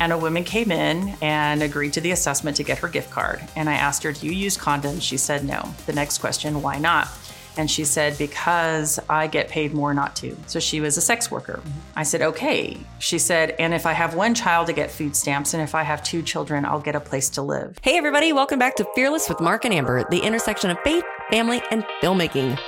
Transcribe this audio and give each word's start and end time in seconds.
And 0.00 0.12
a 0.12 0.18
woman 0.18 0.44
came 0.44 0.70
in 0.70 1.16
and 1.22 1.62
agreed 1.62 1.92
to 1.94 2.00
the 2.00 2.10
assessment 2.10 2.56
to 2.58 2.62
get 2.62 2.78
her 2.78 2.88
gift 2.88 3.10
card. 3.10 3.40
And 3.56 3.68
I 3.68 3.74
asked 3.74 4.02
her, 4.02 4.12
Do 4.12 4.26
you 4.26 4.32
use 4.32 4.56
condoms? 4.56 5.02
She 5.02 5.16
said 5.16 5.44
no. 5.44 5.74
The 5.86 5.92
next 5.92 6.18
question, 6.18 6.62
why 6.62 6.78
not? 6.78 7.08
And 7.56 7.70
she 7.70 7.84
said, 7.84 8.18
Because 8.18 8.98
I 9.08 9.26
get 9.26 9.48
paid 9.48 9.72
more 9.72 9.94
not 9.94 10.16
to. 10.16 10.36
So 10.46 10.58
she 10.60 10.80
was 10.80 10.96
a 10.96 11.00
sex 11.00 11.30
worker. 11.30 11.62
I 11.96 12.02
said, 12.02 12.22
Okay. 12.22 12.76
She 12.98 13.18
said, 13.18 13.54
And 13.58 13.72
if 13.72 13.86
I 13.86 13.92
have 13.92 14.14
one 14.14 14.34
child, 14.34 14.68
I 14.68 14.72
get 14.72 14.90
food 14.90 15.14
stamps. 15.14 15.54
And 15.54 15.62
if 15.62 15.74
I 15.74 15.82
have 15.82 16.02
two 16.02 16.22
children, 16.22 16.64
I'll 16.64 16.80
get 16.80 16.96
a 16.96 17.00
place 17.00 17.30
to 17.30 17.42
live. 17.42 17.78
Hey, 17.82 17.96
everybody, 17.96 18.32
welcome 18.32 18.58
back 18.58 18.76
to 18.76 18.86
Fearless 18.94 19.28
with 19.28 19.40
Mark 19.40 19.64
and 19.64 19.74
Amber, 19.74 20.04
the 20.10 20.20
intersection 20.20 20.70
of 20.70 20.78
faith, 20.80 21.04
family, 21.30 21.62
and 21.70 21.84
filmmaking. 22.02 22.58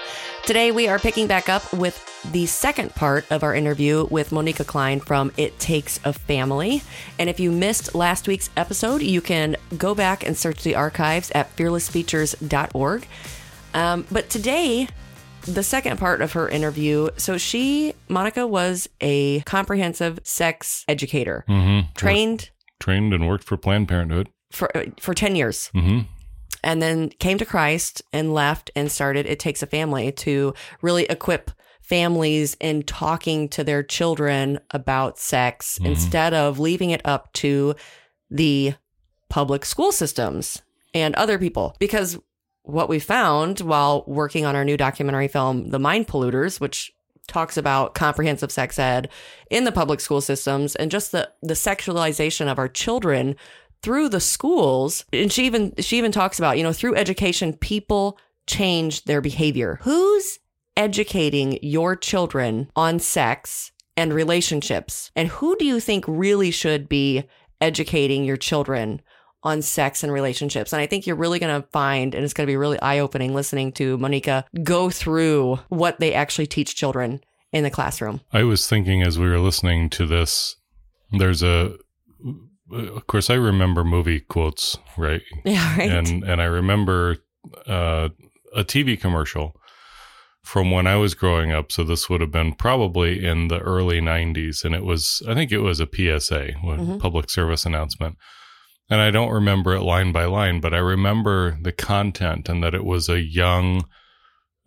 Today, 0.47 0.71
we 0.71 0.87
are 0.87 1.01
picking 1.01 1.27
back 1.27 1.49
up 1.49 1.73
with 1.73 2.01
the 2.31 2.47
second 2.47 2.95
part 2.95 3.25
of 3.33 3.43
our 3.43 3.53
interview 3.53 4.07
with 4.13 4.31
Monica 4.31 4.63
Cline 4.63 5.01
from 5.01 5.33
It 5.37 5.59
Takes 5.59 5.99
a 6.05 6.13
Family. 6.13 6.83
And 7.19 7.29
if 7.29 7.41
you 7.41 7.51
missed 7.51 7.97
last 7.97 8.29
week's 8.29 8.49
episode, 8.57 9.03
you 9.03 9.21
can 9.21 9.57
go 9.77 9.93
back 9.93 10.25
and 10.25 10.37
search 10.37 10.63
the 10.63 10.77
archives 10.77 11.33
at 11.33 11.55
fearlessfeatures.org. 11.57 13.09
Um, 13.75 14.07
but 14.13 14.31
today, 14.31 14.87
the 15.43 15.65
second 15.65 15.99
part 15.99 16.23
of 16.23 16.35
her 16.35 16.49
interview. 16.49 17.09
So 17.17 17.39
she, 17.39 17.95
Monica, 18.09 18.47
was 18.47 18.89
a 19.01 19.41
comprehensive 19.41 20.21
sex 20.23 20.85
educator, 20.87 21.45
Mm-hmm. 21.49 21.89
trained 21.97 22.51
Trained 22.79 23.13
and 23.13 23.27
worked 23.27 23.43
for 23.45 23.57
Planned 23.57 23.89
Parenthood. 23.89 24.29
for 24.53 24.71
for 25.01 25.13
ten 25.13 25.35
years, 25.35 25.71
Mm-hmm. 25.75 26.01
And 26.65 26.81
then 26.83 27.11
came 27.11 27.39
to 27.39 27.45
Christ 27.45 28.03
and 28.13 28.35
left 28.35 28.71
and 28.77 28.91
started 28.91 29.27
It 29.27 29.39
Takes 29.39 29.63
a 29.63 29.67
Family 29.67 30.13
to 30.13 30.55
really 30.83 31.05
equip 31.05 31.51
families 31.81 32.57
in 32.61 32.83
talking 32.83 33.49
to 33.51 33.63
their 33.63 33.83
children 33.83 34.59
about 34.73 35.19
sex 35.19 35.79
Mhm. 35.81 35.87
instead 35.87 36.35
of 36.35 36.59
leaving 36.59 36.91
it 36.91 37.01
up 37.05 37.33
to 37.35 37.75
the 38.31 38.75
public 39.29 39.65
school 39.65 39.93
systems 39.93 40.63
and 40.95 41.15
other 41.15 41.39
people. 41.39 41.77
Because 41.79 42.19
what 42.63 42.89
we 42.89 42.99
found 42.99 43.61
while 43.61 44.03
working 44.09 44.45
on 44.45 44.57
our 44.57 44.65
new 44.65 44.77
documentary 44.77 45.29
film, 45.29 45.69
The 45.69 45.79
Mind 45.79 46.09
Polluters, 46.09 46.59
which 46.61 46.93
talks 47.29 47.57
about 47.57 47.95
comprehensive 47.95 48.51
sex 48.53 48.79
ed 48.79 49.09
in 49.51 49.65
the 49.65 49.73
public 49.73 50.01
school 50.01 50.21
systems 50.21 50.75
and 50.77 50.91
just 50.91 51.11
the, 51.13 51.29
the 51.43 51.55
sexualization 51.55 52.51
of 52.51 52.59
our 52.59 52.69
children 52.69 53.35
through 53.83 54.09
the 54.09 54.21
schools. 54.21 55.05
And 55.13 55.33
she 55.33 55.47
even 55.47 55.75
she 55.79 55.99
even 55.99 56.13
talks 56.13 56.39
about, 56.39 56.59
you 56.59 56.65
know, 56.65 56.73
through 56.73 56.97
education, 56.97 57.53
people 57.53 58.19
change 58.47 59.05
their 59.05 59.21
behavior. 59.21 59.79
Who's 59.83 60.39
educating 60.77 61.59
your 61.63 61.97
children 61.97 62.71
on 62.77 62.99
sex 62.99 63.73
and 63.97 64.13
relationships? 64.13 65.11
And 65.17 65.29
who 65.29 65.57
do 65.57 65.65
you 65.65 65.81
think 65.81 66.05
really 66.07 66.51
should 66.51 66.89
be 66.89 67.25
educating 67.61 68.25
your 68.25 68.37
children 68.37 69.01
on 69.43 69.63
sex 69.63 70.03
and 70.03 70.13
relationships? 70.13 70.73
And 70.73 70.81
I 70.81 70.87
think 70.87 71.07
you're 71.07 71.17
really 71.17 71.39
going 71.39 71.63
to 71.63 71.69
find, 71.69 72.15
and 72.15 72.25
it's 72.25 72.35
going 72.35 72.47
to 72.47 72.51
be 72.51 72.57
really 72.57 72.81
eye 72.81 72.99
opening 72.99 73.35
listening 73.35 73.73
to 73.73 73.97
Monica 73.99 74.45
go 74.63 74.91
through 74.91 75.59
what 75.69 75.99
they 75.99 76.13
actually 76.13 76.47
teach 76.47 76.77
children 76.77 77.21
in 77.53 77.65
the 77.65 77.71
classroom. 77.71 78.21
I 78.33 78.43
was 78.43 78.69
thinking 78.69 79.03
as 79.03 79.19
we 79.19 79.29
were 79.29 79.39
listening 79.39 79.89
to 79.91 80.07
this, 80.07 80.57
there's 81.13 81.43
a, 81.43 81.75
of 82.73 83.07
course, 83.07 83.31
I 83.31 83.35
remember 83.35 83.85
movie 83.85 84.21
quotes, 84.21 84.79
right? 84.97 85.23
Yeah, 85.45 85.77
right. 85.79 85.91
And 85.91 86.25
and 86.25 86.41
I 86.41 86.47
remember 86.47 87.19
uh, 87.67 88.09
a 88.55 88.65
TV 88.65 89.01
commercial 89.01 89.55
from 90.43 90.71
when 90.71 90.87
I 90.87 90.97
was 90.97 91.15
growing 91.15 91.51
up. 91.53 91.73
So 91.73 91.83
this 91.85 92.09
would 92.09 92.21
have 92.21 92.31
been 92.31 92.55
probably 92.55 93.25
in 93.25 93.49
the 93.49 93.59
early 93.59 94.01
'90s, 94.01 94.65
and 94.65 94.75
it 94.75 94.85
was, 94.85 95.23
I 95.29 95.35
think 95.35 95.53
it 95.53 95.59
was 95.61 95.81
a 95.81 95.87
PSA, 95.87 96.41
a 96.51 96.53
Mhm. 96.55 96.99
public 97.01 97.31
service 97.31 97.65
announcement. 97.67 98.17
And 98.89 99.01
I 99.01 99.11
don't 99.11 99.33
remember 99.33 99.75
it 99.75 99.83
line 99.83 100.13
by 100.13 100.27
line, 100.27 100.61
but 100.61 100.73
I 100.73 100.79
remember 100.79 101.59
the 101.61 101.73
content 101.73 102.49
and 102.49 102.63
that 102.63 102.73
it 102.75 102.85
was 102.85 103.09
a 103.09 103.21
young, 103.21 103.85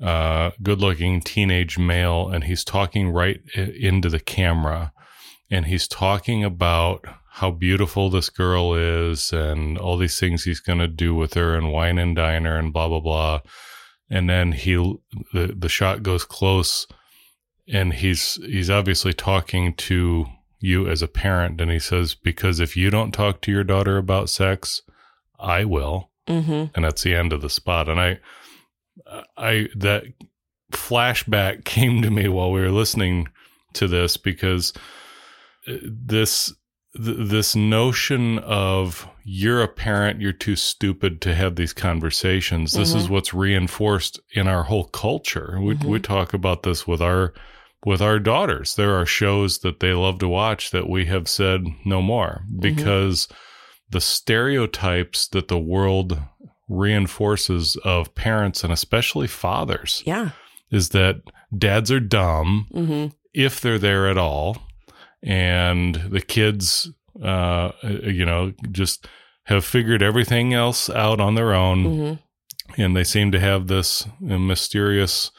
uh, 0.01 0.51
good 0.61 0.79
looking 0.81 1.21
teenage 1.21 1.77
male, 1.77 2.27
and 2.29 2.43
he's 2.43 2.63
talking 2.65 3.09
right 3.09 3.39
into 3.55 4.09
the 4.09 4.19
camera. 4.19 4.91
And 5.49 5.65
he's 5.67 5.87
talking 5.87 6.43
about 6.43 7.05
how 7.39 7.51
beautiful 7.51 8.09
this 8.09 8.29
girl 8.29 8.73
is 8.73 9.31
and 9.31 9.77
all 9.77 9.97
these 9.97 10.19
things 10.19 10.43
he's 10.43 10.59
going 10.59 10.79
to 10.79 10.87
do 10.87 11.15
with 11.15 11.33
her 11.33 11.55
and 11.55 11.71
wine 11.71 11.97
and 11.97 12.15
dine 12.15 12.45
her 12.45 12.57
and 12.57 12.73
blah, 12.73 12.87
blah, 12.87 12.99
blah. 12.99 13.41
And 14.09 14.29
then 14.29 14.53
he, 14.53 14.73
the, 15.33 15.55
the 15.57 15.69
shot 15.69 16.03
goes 16.03 16.25
close 16.25 16.87
and 17.67 17.93
he's, 17.93 18.35
he's 18.45 18.69
obviously 18.69 19.13
talking 19.13 19.73
to 19.75 20.25
you 20.59 20.87
as 20.87 21.01
a 21.01 21.07
parent. 21.07 21.61
And 21.61 21.71
he 21.71 21.79
says, 21.79 22.15
because 22.15 22.59
if 22.59 22.75
you 22.75 22.89
don't 22.89 23.11
talk 23.11 23.41
to 23.41 23.51
your 23.51 23.63
daughter 23.63 23.97
about 23.97 24.29
sex, 24.29 24.81
I 25.39 25.65
will 25.65 26.09
hmm 26.29 26.65
and 26.75 26.85
that's 26.85 27.01
the 27.01 27.15
end 27.15 27.33
of 27.33 27.41
the 27.41 27.49
spot 27.49 27.89
and 27.89 27.99
i 27.99 28.19
i 29.35 29.67
that 29.75 30.03
flashback 30.71 31.65
came 31.65 32.01
to 32.01 32.11
me 32.11 32.27
while 32.27 32.51
we 32.51 32.61
were 32.61 32.69
listening 32.69 33.27
to 33.73 33.87
this 33.87 34.15
because 34.15 34.73
this 35.67 36.53
th- 37.03 37.29
this 37.29 37.55
notion 37.55 38.39
of 38.39 39.07
you're 39.23 39.61
a 39.61 39.67
parent 39.67 40.21
you're 40.21 40.33
too 40.33 40.55
stupid 40.55 41.21
to 41.21 41.35
have 41.35 41.55
these 41.55 41.73
conversations. 41.73 42.73
This 42.73 42.93
is 42.93 43.03
mm-hmm. 43.03 43.13
what's 43.13 43.33
reinforced 43.33 44.19
in 44.33 44.47
our 44.47 44.63
whole 44.63 44.85
culture. 44.85 45.57
We, 45.59 45.67
we 45.67 45.75
mm-hmm. 45.75 45.97
talk 46.01 46.33
about 46.33 46.63
this 46.63 46.87
with 46.87 47.01
our 47.01 47.33
with 47.85 48.01
our 48.01 48.19
daughters. 48.19 48.75
There 48.75 48.95
are 48.95 49.05
shows 49.05 49.59
that 49.59 49.79
they 49.79 49.93
love 49.93 50.19
to 50.19 50.27
watch 50.27 50.71
that 50.71 50.89
we 50.89 51.05
have 51.05 51.27
said 51.27 51.65
no 51.85 52.01
more 52.01 52.43
mm-hmm. 52.45 52.59
because 52.59 53.27
the 53.89 54.01
stereotypes 54.01 55.27
that 55.29 55.47
the 55.47 55.59
world 55.59 56.19
reinforces 56.67 57.75
of 57.77 58.13
parents 58.13 58.63
and 58.63 58.71
especially 58.71 59.27
fathers 59.27 60.03
Yeah. 60.05 60.31
is 60.69 60.89
that 60.89 61.21
dads 61.57 61.91
are 61.91 61.99
dumb 61.99 62.67
hmm 62.71 63.07
if 63.31 63.61
they're 63.61 63.79
there 63.79 64.07
at 64.07 64.17
all 64.17 64.57
and 65.23 65.95
the 66.09 66.21
kids 66.21 66.89
uh 67.23 67.71
you 67.83 68.25
know 68.25 68.53
just 68.71 69.07
have 69.43 69.65
figured 69.65 70.01
everything 70.01 70.53
else 70.53 70.89
out 70.89 71.19
on 71.19 71.35
their 71.35 71.53
own. 71.53 71.83
Hmm 71.83 72.13
and 72.77 72.95
they 72.95 73.03
seem 73.03 73.31
to 73.31 73.39
have 73.39 73.65
this 73.65 74.05
uh, 74.29 74.37
mysterious 74.37 75.31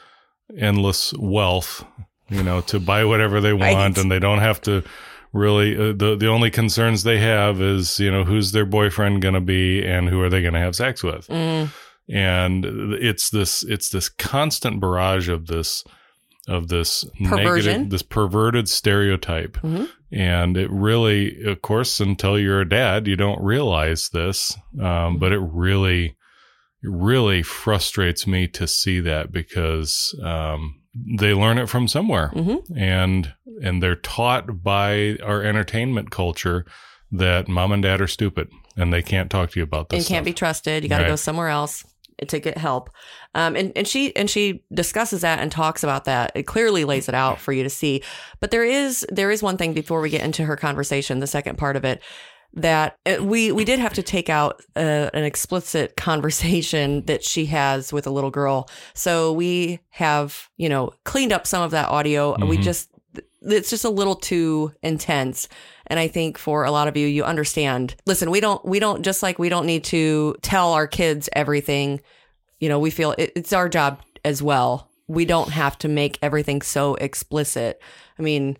endless 0.59 1.13
wealth 1.17 1.85
you 2.27 2.43
know 2.43 2.59
to 2.59 2.77
buy 2.77 3.05
whatever 3.05 3.39
they 3.39 3.53
Right. 3.53 3.73
want. 3.73 3.97
And 3.97 4.11
they 4.11 4.19
don't 4.19 4.39
have 4.39 4.59
to 4.63 4.83
really 5.31 5.75
uh, 5.77 5.93
the 5.95 6.17
the 6.19 6.27
only 6.27 6.51
concerns 6.51 7.03
they 7.03 7.19
have 7.19 7.61
is 7.61 8.01
you 8.01 8.11
know 8.11 8.25
who's 8.25 8.51
their 8.51 8.65
boyfriend 8.65 9.21
going 9.21 9.33
to 9.33 9.39
be 9.41 9.81
and 9.81 10.09
who 10.09 10.21
are 10.21 10.29
they 10.29 10.41
going 10.41 10.53
to 10.55 10.59
have 10.59 10.75
sex 10.75 11.03
with? 11.03 11.27
Mm 11.29 11.69
and 12.09 12.65
it's 12.95 13.29
this 13.29 13.63
it's 13.63 13.89
this 13.89 14.09
constant 14.09 14.81
barrage 14.81 15.29
of 15.29 15.47
this 15.47 15.85
of 16.47 16.67
this 16.69 17.05
Perversion. 17.23 17.71
negative 17.73 17.89
this 17.91 18.01
perverted 18.01 18.67
stereotype 18.67 19.57
Mhm. 19.63 19.89
and 20.11 20.57
it 20.57 20.69
really 20.71 21.43
of 21.43 21.61
course 21.61 21.99
until 21.99 22.39
you're 22.39 22.61
a 22.61 22.67
dad 22.69 23.07
you 23.07 23.15
don't 23.15 23.41
realize 23.43 24.09
this 24.09 24.57
um, 24.81 25.19
but 25.19 25.31
it 25.31 25.39
really 25.39 26.15
it 26.83 26.89
really 26.89 27.43
frustrates 27.43 28.25
me 28.25 28.47
to 28.47 28.65
see 28.67 28.99
that 29.01 29.31
because 29.31 30.15
um, 30.23 30.79
they 31.19 31.33
learn 31.33 31.59
it 31.59 31.69
from 31.69 31.87
somewhere 31.87 32.31
Mhm. 32.33 32.63
and 32.75 33.33
and 33.63 33.83
they're 33.83 33.95
taught 33.95 34.63
by 34.63 35.17
our 35.23 35.43
entertainment 35.43 36.09
culture 36.09 36.65
that 37.11 37.47
mom 37.47 37.71
and 37.71 37.83
dad 37.83 38.01
are 38.01 38.07
stupid 38.07 38.49
and 38.77 38.91
they 38.91 39.01
can't 39.03 39.29
talk 39.29 39.51
to 39.51 39.59
you 39.59 39.63
about 39.63 39.89
this 39.89 39.99
and 40.05 40.07
can't 40.15 40.25
be 40.25 40.33
trusted. 40.33 40.81
You 40.81 40.89
got 40.89 40.99
to 40.99 41.07
go 41.07 41.15
somewhere 41.17 41.49
else 41.49 41.83
to 42.27 42.39
get 42.39 42.57
help. 42.57 42.89
Um, 43.35 43.55
and 43.55 43.71
and 43.75 43.87
she 43.87 44.15
and 44.15 44.29
she 44.29 44.63
discusses 44.73 45.21
that 45.21 45.39
and 45.39 45.51
talks 45.51 45.83
about 45.83 46.05
that. 46.05 46.31
It 46.35 46.43
clearly 46.43 46.85
lays 46.85 47.07
it 47.09 47.15
out 47.15 47.39
for 47.39 47.51
you 47.53 47.63
to 47.63 47.69
see. 47.69 48.03
But 48.39 48.51
there 48.51 48.63
is 48.65 49.05
there 49.09 49.31
is 49.31 49.41
one 49.41 49.57
thing 49.57 49.73
before 49.73 50.01
we 50.01 50.09
get 50.09 50.21
into 50.23 50.45
her 50.45 50.55
conversation, 50.55 51.19
the 51.19 51.27
second 51.27 51.57
part 51.57 51.75
of 51.75 51.85
it, 51.85 52.01
that 52.53 52.97
uh, 53.05 53.23
we 53.23 53.51
we 53.51 53.63
did 53.63 53.79
have 53.79 53.93
to 53.93 54.03
take 54.03 54.29
out 54.29 54.61
uh, 54.75 55.09
an 55.13 55.23
explicit 55.23 55.95
conversation 56.31 57.05
that 57.05 57.23
she 57.23 57.45
has 57.47 57.93
with 57.93 58.05
a 58.05 58.11
little 58.11 58.31
girl. 58.31 58.69
So 58.93 59.31
we 59.33 59.79
have 59.89 60.49
you 60.57 60.69
know 60.69 60.91
cleaned 61.05 61.31
up 61.33 61.47
some 61.47 61.63
of 61.63 61.71
that 61.71 61.89
audio. 61.89 62.35
We 62.45 62.57
Mhm. 62.57 62.61
just 62.63 62.89
it's 63.41 63.69
just 63.69 63.85
a 63.85 63.89
little 63.89 64.15
too 64.15 64.71
intense. 64.83 65.47
And 65.87 65.99
i 65.99 66.07
think 66.07 66.37
for 66.37 66.63
a 66.63 66.71
lot 66.71 66.87
of 66.87 66.95
you 66.95 67.07
you 67.07 67.23
understand. 67.23 67.95
Listen 68.05 68.31
we 68.31 68.39
don't 68.39 68.63
we 68.65 68.79
don't 68.79 69.03
just 69.03 69.23
like 69.23 69.39
we 69.39 69.49
don't 69.49 69.65
need 69.65 69.83
to 69.85 70.35
tell 70.41 70.73
our 70.73 70.87
kids 70.87 71.29
everything 71.33 72.01
you 72.59 72.69
know 72.69 72.79
we 72.79 72.91
feel 72.91 73.13
it, 73.17 73.31
it's 73.35 73.53
our 73.53 73.69
job 73.69 74.01
as 74.23 74.41
well. 74.41 74.89
We 75.07 75.25
don't 75.25 75.49
have 75.49 75.77
to 75.79 75.89
make 75.89 76.17
everything 76.21 76.61
so 76.61 76.95
explicit. 76.95 77.81
I 78.17 78.21
mean 78.21 78.57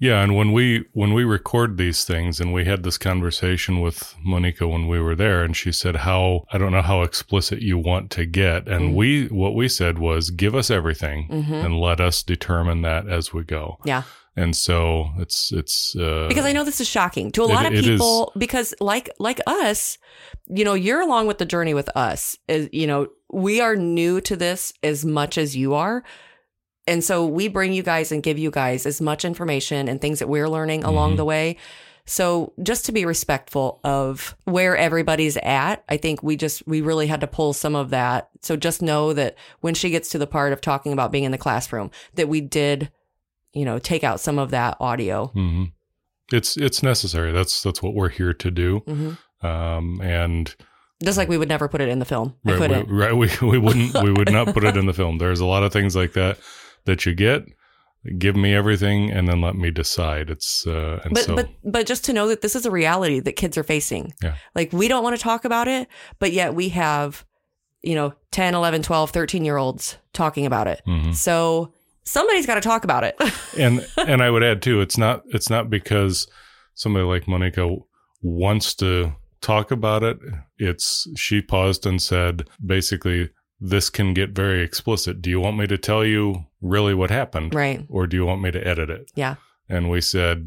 Yeah, 0.00 0.22
and 0.22 0.34
when 0.34 0.52
we 0.52 0.86
when 0.92 1.12
we 1.12 1.24
record 1.24 1.76
these 1.76 2.04
things, 2.04 2.40
and 2.40 2.54
we 2.54 2.64
had 2.64 2.82
this 2.82 2.96
conversation 2.96 3.80
with 3.80 4.14
Monica 4.24 4.66
when 4.66 4.88
we 4.88 4.98
were 4.98 5.14
there, 5.14 5.44
and 5.44 5.54
she 5.54 5.72
said 5.72 5.96
how 5.96 6.46
I 6.52 6.56
don't 6.58 6.72
know 6.72 6.80
how 6.82 7.02
explicit 7.02 7.60
you 7.60 7.76
want 7.76 8.10
to 8.12 8.24
get, 8.24 8.66
and 8.66 8.90
Mhm. 8.90 8.94
we 8.94 9.26
what 9.26 9.54
we 9.54 9.68
said 9.68 9.98
was 9.98 10.30
give 10.30 10.54
us 10.54 10.70
everything 10.70 11.28
mhm. 11.30 11.64
and 11.64 11.78
let 11.78 12.00
us 12.00 12.22
determine 12.22 12.80
that 12.82 13.08
as 13.08 13.32
we 13.34 13.44
go. 13.44 13.78
yeah 13.84 14.02
and 14.36 14.56
so 14.56 15.10
it's 15.18 15.52
it's 15.52 15.94
uh, 15.96 16.26
because 16.28 16.44
I 16.46 16.52
know 16.52 16.64
this 16.64 16.80
is 16.80 16.88
shocking 16.88 17.30
to 17.32 17.42
a 17.42 17.46
lot 17.46 17.66
of 17.66 17.74
it 17.74 17.84
people. 17.84 18.32
Because 18.38 18.74
like 18.80 19.10
like 19.18 19.40
us, 19.46 19.98
you 20.46 20.64
know, 20.64 20.74
you're 20.74 21.00
along 21.00 21.26
with 21.26 21.38
the 21.38 21.44
journey 21.44 21.74
with 21.74 21.88
us. 21.96 22.38
Is 22.48 22.68
you 22.72 22.86
know, 22.86 23.08
we 23.32 23.60
are 23.60 23.76
new 23.76 24.20
to 24.22 24.36
this 24.36 24.72
as 24.82 25.04
much 25.04 25.36
as 25.36 25.56
you 25.56 25.74
are, 25.74 26.04
and 26.90 27.02
so 27.02 27.24
we 27.24 27.48
bring 27.48 27.72
you 27.72 27.82
guys 27.82 28.12
and 28.12 28.22
give 28.22 28.38
you 28.38 28.50
guys 28.50 28.84
as 28.84 29.00
much 29.00 29.24
information 29.24 29.88
and 29.88 30.00
things 30.00 30.18
that 30.18 30.28
we're 30.28 30.48
learning 30.48 30.84
along 30.84 31.12
Mhm. 31.14 31.16
the 31.16 31.24
way. 31.24 31.56
So 32.06 32.52
just 32.62 32.86
to 32.86 32.92
be 32.92 33.04
respectful 33.04 33.78
of 33.84 34.34
where 34.44 34.76
everybody's 34.76 35.36
at, 35.36 35.84
I 35.88 35.96
think 35.96 36.22
we 36.22 36.36
just 36.36 36.66
we 36.66 36.80
really 36.80 37.06
had 37.06 37.20
to 37.20 37.26
pull 37.28 37.52
some 37.52 37.76
of 37.76 37.90
that. 37.90 38.28
So 38.42 38.56
just 38.56 38.82
know 38.82 39.12
that 39.12 39.36
when 39.60 39.74
she 39.74 39.90
gets 39.90 40.08
to 40.10 40.18
the 40.18 40.26
part 40.26 40.52
of 40.52 40.60
talking 40.60 40.92
about 40.92 41.12
being 41.12 41.24
in 41.24 41.30
the 41.32 41.38
classroom, 41.38 41.90
that 42.16 42.28
we 42.28 42.40
did, 42.40 42.90
you 43.52 43.64
know, 43.64 43.78
take 43.78 44.02
out 44.02 44.18
some 44.20 44.38
of 44.38 44.50
that 44.50 44.76
audio. 44.80 45.30
mhm. 45.36 45.70
it's 46.32 46.56
it's 46.56 46.82
necessary. 46.82 47.32
That's 47.32 47.62
that's 47.62 47.82
what 47.82 47.94
we're 47.94 48.08
here 48.08 48.32
to 48.34 48.50
do. 48.50 48.78
hmm 48.86 49.46
Um, 49.46 50.00
and 50.02 50.54
Just 51.02 51.16
like 51.18 51.28
we 51.28 51.38
would 51.38 51.48
never 51.48 51.66
put 51.68 51.80
it 51.80 51.88
in 51.88 51.98
the 51.98 52.04
film. 52.04 52.34
Right, 52.44 52.60
we, 52.88 52.94
right, 53.02 53.16
we 53.16 53.28
we 53.42 53.58
wouldn't 53.58 53.94
we 54.02 54.12
would 54.12 54.30
not 54.32 54.52
put 54.54 54.64
it 54.64 54.76
in 54.76 54.86
the 54.86 54.92
film. 55.00 55.18
There's 55.18 55.40
a 55.40 55.46
lot 55.46 55.62
of 55.62 55.72
things 55.72 55.94
like 55.96 56.12
that 56.14 56.38
that 56.90 57.06
you 57.06 57.14
get. 57.14 57.44
Give 58.18 58.34
me 58.34 58.54
everything, 58.54 59.10
and 59.10 59.28
then 59.28 59.42
let 59.42 59.56
me 59.56 59.70
decide. 59.70 60.30
It's 60.30 60.66
uh, 60.66 61.00
and 61.04 61.14
but 61.14 61.24
so 61.24 61.36
but 61.36 61.48
but 61.62 61.86
just 61.86 62.04
to 62.06 62.12
know 62.14 62.28
that 62.28 62.40
this 62.40 62.56
is 62.56 62.64
a 62.64 62.70
reality 62.70 63.20
that 63.20 63.32
kids 63.32 63.58
are 63.58 63.62
facing. 63.62 64.14
Yeah. 64.22 64.36
Like 64.54 64.72
we 64.72 64.88
don't 64.88 65.04
want 65.04 65.16
to 65.16 65.22
talk 65.22 65.44
about 65.44 65.68
it, 65.68 65.86
but 66.18 66.32
yet 66.32 66.54
we 66.54 66.70
have 66.70 67.26
you 67.82 67.94
know 67.94 68.14
10, 68.30 68.54
11, 68.54 68.82
12, 68.82 69.10
13 69.10 69.44
year 69.44 69.58
olds 69.58 69.98
talking 70.14 70.46
about 70.46 70.66
it. 70.66 70.80
mhm. 70.86 71.14
So 71.14 71.74
somebody's 72.04 72.46
got 72.46 72.54
to 72.54 72.62
talk 72.62 72.84
about 72.84 73.04
it. 73.04 73.16
and 73.58 73.86
and 73.98 74.22
I 74.22 74.30
would 74.30 74.42
add 74.42 74.62
too, 74.62 74.80
it's 74.80 74.96
not 74.96 75.22
it's 75.26 75.50
not 75.50 75.68
because 75.68 76.26
somebody 76.74 77.04
like 77.04 77.28
Monica 77.28 77.76
wants 78.22 78.74
to 78.76 79.12
talk 79.42 79.70
about 79.70 80.02
it. 80.02 80.18
It's 80.56 81.06
she 81.16 81.42
paused 81.42 81.84
and 81.84 82.00
said, 82.00 82.48
basically, 82.64 83.28
this 83.60 83.90
can 83.90 84.14
get 84.14 84.30
very 84.30 84.62
explicit. 84.62 85.20
Do 85.20 85.28
you 85.28 85.40
want 85.40 85.58
me 85.58 85.66
to 85.66 85.76
tell 85.76 86.02
you 86.04 86.46
really 86.60 86.94
what 86.94 87.10
happened, 87.10 87.54
right. 87.54 87.84
or 87.88 88.06
do 88.06 88.16
you 88.16 88.26
want 88.26 88.42
me 88.42 88.50
to 88.50 88.66
edit 88.66 88.90
it? 88.90 89.10
Yeah. 89.14 89.36
And 89.68 89.88
we 89.90 90.00
said, 90.00 90.46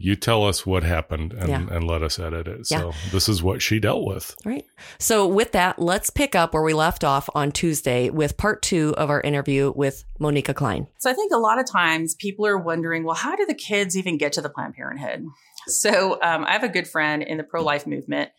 you 0.00 0.14
tell 0.14 0.46
us 0.46 0.64
what 0.64 0.84
happened 0.84 1.32
and, 1.32 1.48
Yeah. 1.48 1.66
and 1.70 1.84
let 1.84 2.02
us 2.02 2.18
edit 2.18 2.46
it. 2.46 2.68
Yeah. 2.70 2.78
So 2.78 2.92
this 3.10 3.28
is 3.28 3.42
what 3.42 3.62
she 3.62 3.80
dealt 3.80 4.06
with. 4.06 4.34
Right. 4.44 4.64
So 4.98 5.26
with 5.26 5.52
that, 5.52 5.78
let's 5.78 6.10
pick 6.10 6.34
up 6.34 6.54
where 6.54 6.62
we 6.62 6.72
left 6.72 7.02
off 7.02 7.28
on 7.34 7.50
Tuesday 7.50 8.10
with 8.10 8.36
part 8.36 8.62
2 8.62 8.94
of 8.96 9.10
our 9.10 9.20
interview 9.20 9.72
with 9.74 10.04
Monica 10.20 10.54
Cline. 10.54 10.86
So 10.98 11.10
I 11.10 11.14
think 11.14 11.32
a 11.32 11.38
lot 11.38 11.58
of 11.58 11.68
times 11.70 12.14
people 12.14 12.46
are 12.46 12.58
wondering, 12.58 13.04
well, 13.04 13.16
how 13.16 13.34
do 13.34 13.44
the 13.46 13.54
kids 13.54 13.96
even 13.96 14.18
get 14.18 14.32
to 14.34 14.40
the 14.40 14.50
Planned 14.50 14.74
Parenthood? 14.74 15.24
So 15.66 16.20
um, 16.22 16.44
I 16.44 16.52
have 16.52 16.64
a 16.64 16.68
good 16.68 16.86
friend 16.86 17.22
in 17.22 17.36
the 17.36 17.44
pro 17.44 17.62
life 17.62 17.86
movement 17.86 18.30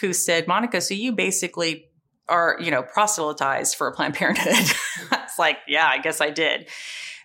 who 0.00 0.12
said, 0.12 0.48
Monica, 0.48 0.80
so 0.80 0.94
you 0.94 1.12
basically 1.12 1.88
are, 2.28 2.56
you 2.60 2.70
know, 2.70 2.82
proselytized 2.82 3.76
for 3.76 3.86
a 3.86 3.92
Planned 3.92 4.14
Parenthood. 4.14 4.52
it's 5.12 5.38
like, 5.38 5.58
yeah, 5.68 5.86
I 5.86 5.98
guess 5.98 6.20
I 6.20 6.30
did. 6.30 6.68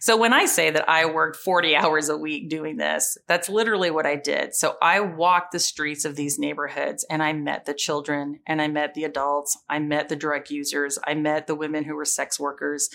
So 0.01 0.18
when 0.18 0.33
I 0.33 0.48
say 0.48 0.71
that 0.71 0.89
I 0.89 1.06
worked 1.06 1.36
40 1.36 1.75
hours 1.75 2.09
a 2.09 2.18
week 2.18 2.50
doing 2.50 2.77
this, 2.77 3.19
that's 3.27 3.50
literally 3.50 3.92
what 3.92 4.07
I 4.07 4.15
did. 4.15 4.56
So 4.56 4.75
I 4.81 5.00
walked 5.00 5.51
the 5.51 5.59
streets 5.59 6.06
of 6.06 6.15
these 6.15 6.39
neighborhoods 6.39 7.06
and 7.07 7.21
I 7.21 7.33
met 7.33 7.65
the 7.65 7.75
children 7.75 8.39
and 8.48 8.63
I 8.63 8.68
met 8.68 8.95
the 8.95 9.03
adults. 9.03 9.59
I 9.69 9.77
met 9.77 10.09
the 10.09 10.15
drug 10.15 10.50
users. 10.50 10.98
I 11.06 11.13
met 11.13 11.45
the 11.45 11.53
women 11.53 11.83
who 11.83 11.95
were 11.95 12.06
sex 12.06 12.39
workers. 12.39 12.89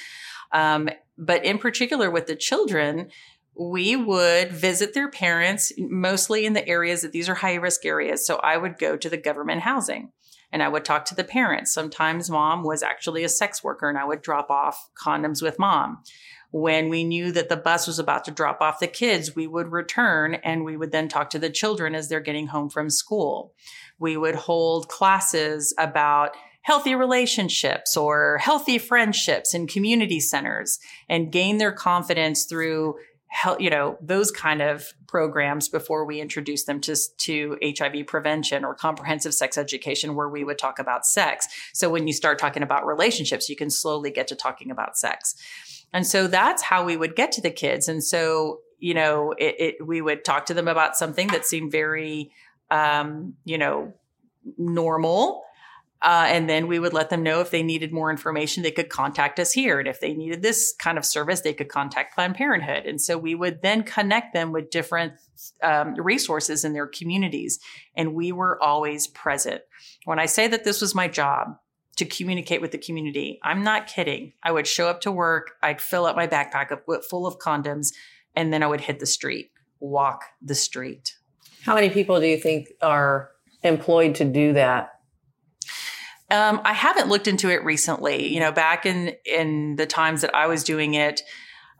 Um, 0.50 0.88
but 1.16 1.44
in 1.44 1.58
particular 1.58 2.10
with 2.10 2.26
the 2.26 2.34
children, 2.34 3.10
we 3.54 3.94
would 3.94 4.50
visit 4.50 4.92
their 4.92 5.08
parents 5.08 5.72
mostly 5.78 6.44
in 6.44 6.54
the 6.54 6.66
areas 6.66 7.02
that 7.02 7.12
these 7.12 7.28
are 7.28 7.36
high 7.36 7.54
risk 7.54 7.86
areas. 7.86 8.26
So 8.26 8.36
I 8.36 8.56
would 8.56 8.78
go 8.78 8.96
to 8.96 9.08
the 9.08 9.16
government 9.16 9.62
housing 9.62 10.10
and 10.56 10.62
I 10.62 10.68
would 10.68 10.86
talk 10.86 11.04
to 11.04 11.14
the 11.14 11.22
parents. 11.22 11.74
Sometimes 11.74 12.30
mom 12.30 12.62
was 12.62 12.82
actually 12.82 13.24
a 13.24 13.28
sex 13.28 13.62
worker 13.62 13.90
and 13.90 13.98
I 13.98 14.06
would 14.06 14.22
drop 14.22 14.48
off 14.48 14.88
condoms 14.98 15.42
with 15.42 15.58
mom. 15.58 16.02
When 16.50 16.88
we 16.88 17.04
knew 17.04 17.30
that 17.32 17.50
the 17.50 17.58
bus 17.58 17.86
was 17.86 17.98
about 17.98 18.24
to 18.24 18.30
drop 18.30 18.62
off 18.62 18.80
the 18.80 18.86
kids, 18.86 19.36
we 19.36 19.46
would 19.46 19.70
return 19.70 20.36
and 20.36 20.64
we 20.64 20.78
would 20.78 20.92
then 20.92 21.08
talk 21.08 21.28
to 21.28 21.38
the 21.38 21.50
children 21.50 21.94
as 21.94 22.08
they're 22.08 22.20
getting 22.20 22.46
home 22.46 22.70
from 22.70 22.88
school. 22.88 23.52
We 23.98 24.16
would 24.16 24.34
hold 24.34 24.88
classes 24.88 25.74
about 25.76 26.34
healthy 26.62 26.94
relationships 26.94 27.94
or 27.94 28.38
healthy 28.38 28.78
friendships 28.78 29.52
in 29.52 29.66
community 29.66 30.20
centers 30.20 30.78
and 31.06 31.30
gain 31.30 31.58
their 31.58 31.70
confidence 31.70 32.46
through 32.46 32.94
hel- 33.28 33.61
you 33.61 33.70
know 33.70 33.99
those 34.00 34.31
kind 34.31 34.62
of 34.62 34.94
programs 35.06 35.69
before 35.69 36.05
we 36.05 36.20
introduce 36.20 36.64
them 36.64 36.81
to 36.81 36.96
to 37.19 37.58
HIV 37.62 38.06
prevention 38.06 38.64
or 38.64 38.75
comprehensive 38.75 39.34
sex 39.34 39.58
education 39.58 40.14
where 40.14 40.28
we 40.28 40.44
would 40.44 40.58
talk 40.58 40.78
about 40.78 41.06
sex. 41.06 41.46
So 41.73 41.88
when 41.90 42.06
you 42.06 42.12
start 42.12 42.38
talking 42.38 42.62
about 42.62 42.87
relationships, 42.87 43.49
you 43.49 43.56
can 43.56 43.70
slowly 43.70 44.11
get 44.11 44.28
to 44.28 44.37
talking 44.37 44.70
about 44.70 44.96
sex. 44.96 45.34
And 45.93 46.06
so 46.06 46.26
that's 46.26 46.62
how 46.62 46.84
we 46.84 46.96
would 46.96 47.17
get 47.17 47.32
to 47.32 47.40
the 47.40 47.50
kids. 47.50 47.88
And 47.88 48.02
so, 48.02 48.61
you 48.78 48.94
know, 48.94 49.32
it, 49.38 49.55
it 49.58 49.87
we 49.87 50.00
would 50.00 50.25
talk 50.25 50.46
to 50.46 50.55
them 50.55 50.69
about 50.69 50.96
something 50.96 51.28
that 51.28 51.46
seemed 51.46 51.73
very 51.73 52.31
um, 52.70 53.34
you 53.44 53.58
know, 53.58 53.93
normal. 54.58 55.43
Uh, 56.06 56.24
and 56.28 56.48
then 56.48 56.68
we 56.68 56.78
would 56.78 56.92
let 56.92 57.10
them 57.10 57.24
know 57.24 57.40
if 57.40 57.50
they 57.50 57.64
needed 57.64 57.92
more 57.92 58.12
information, 58.12 58.62
they 58.62 58.70
could 58.70 58.88
contact 58.88 59.40
us 59.40 59.50
here. 59.50 59.80
And 59.80 59.88
if 59.88 60.00
they 60.00 60.14
needed 60.14 60.40
this 60.40 60.72
kind 60.78 60.98
of 60.98 61.04
service, 61.04 61.40
they 61.40 61.52
could 61.52 61.68
contact 61.68 62.14
Planned 62.14 62.36
Parenthood. 62.36 62.86
And 62.86 63.00
so 63.00 63.18
we 63.18 63.34
would 63.34 63.60
then 63.60 63.82
connect 63.82 64.32
them 64.32 64.52
with 64.52 64.70
different 64.70 65.14
um, 65.64 65.94
resources 65.96 66.64
in 66.64 66.74
their 66.74 66.86
communities. 66.86 67.58
And 67.96 68.14
we 68.14 68.30
were 68.30 68.62
always 68.62 69.08
present. 69.08 69.62
When 70.04 70.20
I 70.20 70.26
say 70.26 70.46
that 70.46 70.62
this 70.62 70.80
was 70.80 70.94
my 70.94 71.08
job 71.08 71.56
to 71.96 72.04
communicate 72.04 72.60
with 72.60 72.70
the 72.70 72.78
community, 72.78 73.40
I'm 73.42 73.64
not 73.64 73.88
kidding. 73.88 74.32
I 74.44 74.52
would 74.52 74.68
show 74.68 74.86
up 74.86 75.00
to 75.00 75.10
work, 75.10 75.56
I'd 75.60 75.80
fill 75.80 76.06
up 76.06 76.14
my 76.14 76.28
backpack 76.28 76.70
full 77.10 77.26
of 77.26 77.40
condoms, 77.40 77.92
and 78.36 78.52
then 78.52 78.62
I 78.62 78.68
would 78.68 78.82
hit 78.82 79.00
the 79.00 79.06
street, 79.06 79.50
walk 79.80 80.22
the 80.40 80.54
street. 80.54 81.16
How 81.62 81.74
many 81.74 81.90
people 81.90 82.20
do 82.20 82.26
you 82.26 82.38
think 82.38 82.68
are 82.80 83.30
employed 83.64 84.14
to 84.16 84.24
do 84.24 84.52
that? 84.52 84.95
Um, 86.31 86.61
I 86.64 86.73
haven't 86.73 87.08
looked 87.08 87.28
into 87.28 87.50
it 87.50 87.64
recently. 87.64 88.32
You 88.32 88.40
know, 88.40 88.52
back 88.52 88.84
in 88.84 89.14
in 89.25 89.76
the 89.76 89.87
times 89.87 90.23
that 90.23 90.34
I 90.34 90.46
was 90.46 90.64
doing 90.64 90.94
it, 90.94 91.23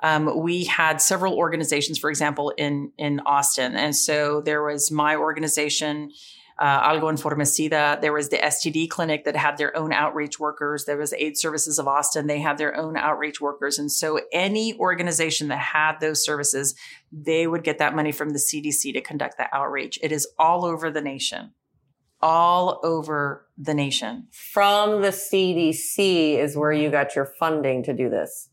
um, 0.01 0.41
we 0.43 0.65
had 0.65 1.01
several 1.01 1.35
organizations. 1.35 1.99
For 1.99 2.11
example, 2.11 2.51
in 2.57 2.93
in 2.97 3.21
Austin, 3.21 3.75
and 3.75 3.95
so 3.95 4.41
there 4.41 4.63
was 4.63 4.93
my 4.93 5.17
organization, 5.17 6.13
uh, 6.61 6.89
Algo 6.89 7.13
Informecida. 7.13 8.01
There 8.01 8.13
was 8.13 8.29
the 8.29 8.37
STD 8.37 8.89
clinic 8.89 9.25
that 9.25 9.35
had 9.35 9.57
their 9.57 9.77
own 9.77 9.93
outreach 9.93 10.39
workers. 10.39 10.85
There 10.85 10.97
was 10.97 11.13
AIDS 11.15 11.41
Services 11.41 11.81
of 11.81 11.89
Austin. 11.89 12.29
They 12.29 12.39
had 12.39 12.57
their 12.57 12.77
own 12.77 12.97
outreach 12.97 13.41
workers, 13.41 13.81
and 13.81 13.91
so 13.91 14.21
any 14.33 14.79
organization 14.79 15.49
that 15.49 15.59
had 15.59 15.99
those 16.01 16.25
services, 16.25 16.77
they 17.11 17.49
would 17.49 17.65
get 17.65 17.79
that 17.79 17.97
money 17.97 18.13
from 18.13 18.31
the 18.31 18.39
CDC 18.39 18.93
to 18.93 19.01
conduct 19.01 19.39
that 19.39 19.51
outreach. 19.53 19.99
It 20.03 20.13
is 20.13 20.29
all 20.39 20.65
over 20.65 20.89
the 20.89 21.03
nation, 21.03 21.53
all 22.23 22.81
over 22.83 23.47
the 23.59 23.75
nation. 23.75 24.29
From 24.33 25.03
the 25.03 25.09
CDC 25.09 26.39
is 26.39 26.57
where 26.57 26.73
you 26.73 26.91
got 26.91 27.15
your 27.15 27.27
funding 27.39 27.83
to 27.85 27.93
do 27.93 28.09
this. 28.09 28.49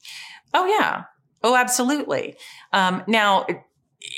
Oh, 0.53 0.65
yeah. 0.65 1.03
Oh, 1.43 1.55
absolutely. 1.55 2.35
Um, 2.71 3.03
now, 3.07 3.45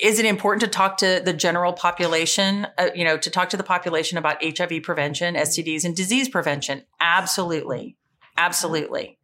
is 0.01 0.19
it 0.19 0.25
important 0.25 0.61
to 0.61 0.67
talk 0.67 0.97
to 0.97 1.21
the 1.23 1.33
general 1.33 1.73
population, 1.73 2.67
uh, 2.77 2.89
you 2.95 3.03
know, 3.03 3.17
to 3.17 3.29
talk 3.29 3.49
to 3.49 3.57
the 3.57 3.63
population 3.63 4.17
about 4.17 4.43
HIV 4.43 4.83
prevention, 4.83 5.35
STDs, 5.35 5.85
and 5.85 5.95
disease 5.95 6.27
prevention? 6.29 6.83
Absolutely. 6.99 7.97
Absolutely. 8.37 9.19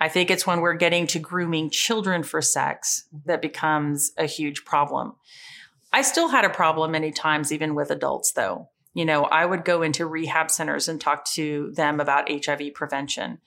I 0.00 0.08
think 0.08 0.30
it's 0.30 0.46
when 0.46 0.60
we're 0.60 0.74
getting 0.74 1.06
to 1.08 1.18
grooming 1.18 1.70
children 1.70 2.22
for 2.22 2.40
sex 2.40 3.04
that 3.26 3.42
becomes 3.42 4.12
a 4.16 4.26
huge 4.26 4.64
problem. 4.64 5.14
I 5.92 6.02
still 6.02 6.28
had 6.28 6.44
a 6.44 6.50
problem 6.50 6.90
many 6.90 7.12
times, 7.12 7.52
even 7.52 7.74
with 7.74 7.90
adults, 7.90 8.32
though. 8.32 8.70
You 8.94 9.04
know, 9.04 9.24
I 9.24 9.44
would 9.44 9.64
go 9.64 9.82
into 9.82 10.06
rehab 10.06 10.50
centers 10.50 10.88
and 10.88 11.00
talk 11.00 11.24
to 11.32 11.72
them 11.72 12.00
about 12.00 12.30
HIV 12.30 12.74
prevention. 12.74 13.38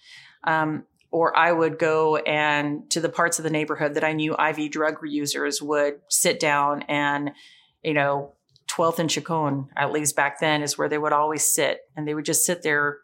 Um, 0.44 0.84
or 1.10 1.38
I 1.38 1.52
would 1.52 1.80
go 1.80 2.18
and 2.18 2.90
to 2.92 3.00
the 3.00 3.10
parts 3.10 3.40
of 3.40 3.44
the 3.44 3.50
neighborhood 3.50 3.94
that 3.94 4.04
I 4.04 4.14
knew 4.14 4.36
IV 4.36 4.72
drug 4.72 4.98
users 5.04 5.62
would 5.62 6.02
sit 6.10 6.40
down 6.40 6.84
and, 6.84 7.32
you 7.84 7.94
know, 7.94 8.34
12th 8.70 9.00
and 9.00 9.10
Chicon, 9.10 9.70
at 9.76 9.94
least 9.94 10.16
back 10.16 10.40
then, 10.40 10.62
is 10.62 10.78
where 10.78 10.90
they 10.90 10.98
would 10.98 11.14
always 11.14 11.46
sit. 11.46 11.80
And 11.96 12.08
they 12.08 12.14
would 12.14 12.26
just 12.26 12.46
sit 12.46 12.62
there. 12.62 13.00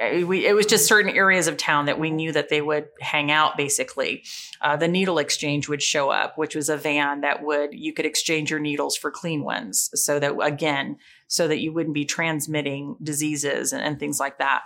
Uh, 0.00 0.24
We, 0.24 0.46
it 0.46 0.54
was 0.54 0.66
just 0.66 0.86
certain 0.86 1.10
areas 1.10 1.48
of 1.48 1.56
town 1.56 1.86
that 1.86 1.98
we 1.98 2.10
knew 2.10 2.30
that 2.32 2.48
they 2.48 2.60
would 2.60 2.88
hang 3.00 3.32
out 3.32 3.56
basically. 3.56 4.22
Uh, 4.60 4.76
the 4.76 4.88
needle 4.88 5.18
exchange 5.18 5.68
would 5.68 5.82
show 5.82 6.10
up, 6.10 6.38
which 6.38 6.54
was 6.54 6.68
a 6.68 6.76
van 6.76 7.22
that 7.22 7.42
would, 7.42 7.74
you 7.74 7.92
could 7.92 8.06
exchange 8.06 8.50
your 8.50 8.60
needles 8.60 8.96
for 8.96 9.10
clean 9.10 9.42
ones. 9.42 9.90
So 9.94 10.20
that, 10.20 10.38
again, 10.40 10.98
so 11.26 11.48
that 11.48 11.60
you 11.60 11.72
wouldn't 11.72 11.94
be 11.94 12.04
transmitting 12.04 12.96
diseases 13.02 13.72
and, 13.72 13.82
and 13.82 13.98
things 13.98 14.20
like 14.20 14.38
that. 14.38 14.62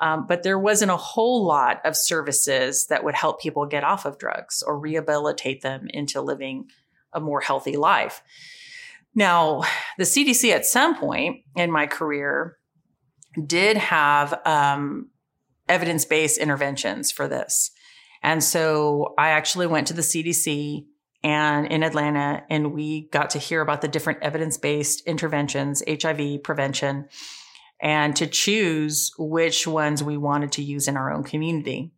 Um, 0.00 0.26
but 0.26 0.42
there 0.42 0.58
wasn't 0.58 0.90
a 0.90 0.96
whole 0.96 1.44
lot 1.44 1.80
of 1.84 1.96
services 1.96 2.86
that 2.88 3.04
would 3.04 3.14
help 3.14 3.40
people 3.40 3.66
get 3.66 3.84
off 3.84 4.04
of 4.04 4.18
drugs 4.18 4.62
or 4.66 4.78
rehabilitate 4.78 5.62
them 5.62 5.86
into 5.90 6.20
living 6.20 6.68
a 7.12 7.20
more 7.20 7.40
healthy 7.40 7.76
life. 7.76 8.22
Now, 9.14 9.62
the 9.98 10.04
CDC 10.04 10.52
at 10.52 10.64
some 10.64 10.96
point 10.96 11.42
in 11.54 11.70
my 11.70 11.86
career 11.86 12.56
did 13.46 13.76
have 13.76 14.40
um, 14.44 15.10
evidence 15.68 16.04
based 16.04 16.38
interventions 16.38 17.12
for 17.12 17.28
this. 17.28 17.70
And 18.22 18.42
so 18.42 19.14
I 19.18 19.30
actually 19.30 19.66
went 19.66 19.88
to 19.88 19.94
the 19.94 20.02
CDC 20.02 20.86
and 21.24 21.66
in 21.66 21.82
Atlanta 21.82 22.44
and 22.50 22.72
we 22.72 23.08
got 23.08 23.30
to 23.30 23.38
hear 23.38 23.60
about 23.60 23.80
the 23.80 23.88
different 23.88 24.22
evidence 24.22 24.56
based 24.56 25.06
interventions, 25.06 25.82
HIV 25.88 26.42
prevention, 26.42 27.08
and 27.80 28.14
to 28.16 28.26
choose 28.26 29.12
which 29.18 29.66
ones 29.66 30.02
we 30.02 30.16
wanted 30.16 30.52
to 30.52 30.62
use 30.62 30.88
in 30.88 30.96
our 30.96 31.12
own 31.12 31.24
community. 31.24 31.92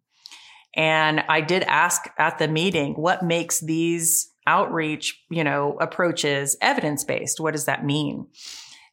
And 0.74 1.20
I 1.28 1.40
did 1.40 1.62
ask 1.64 2.02
at 2.18 2.38
the 2.38 2.48
meeting, 2.48 2.94
what 2.94 3.22
makes 3.22 3.60
these 3.60 4.30
outreach, 4.46 5.22
you 5.30 5.44
know, 5.44 5.76
approaches 5.80 6.56
evidence 6.60 7.04
based? 7.04 7.40
What 7.40 7.52
does 7.52 7.66
that 7.66 7.84
mean? 7.84 8.26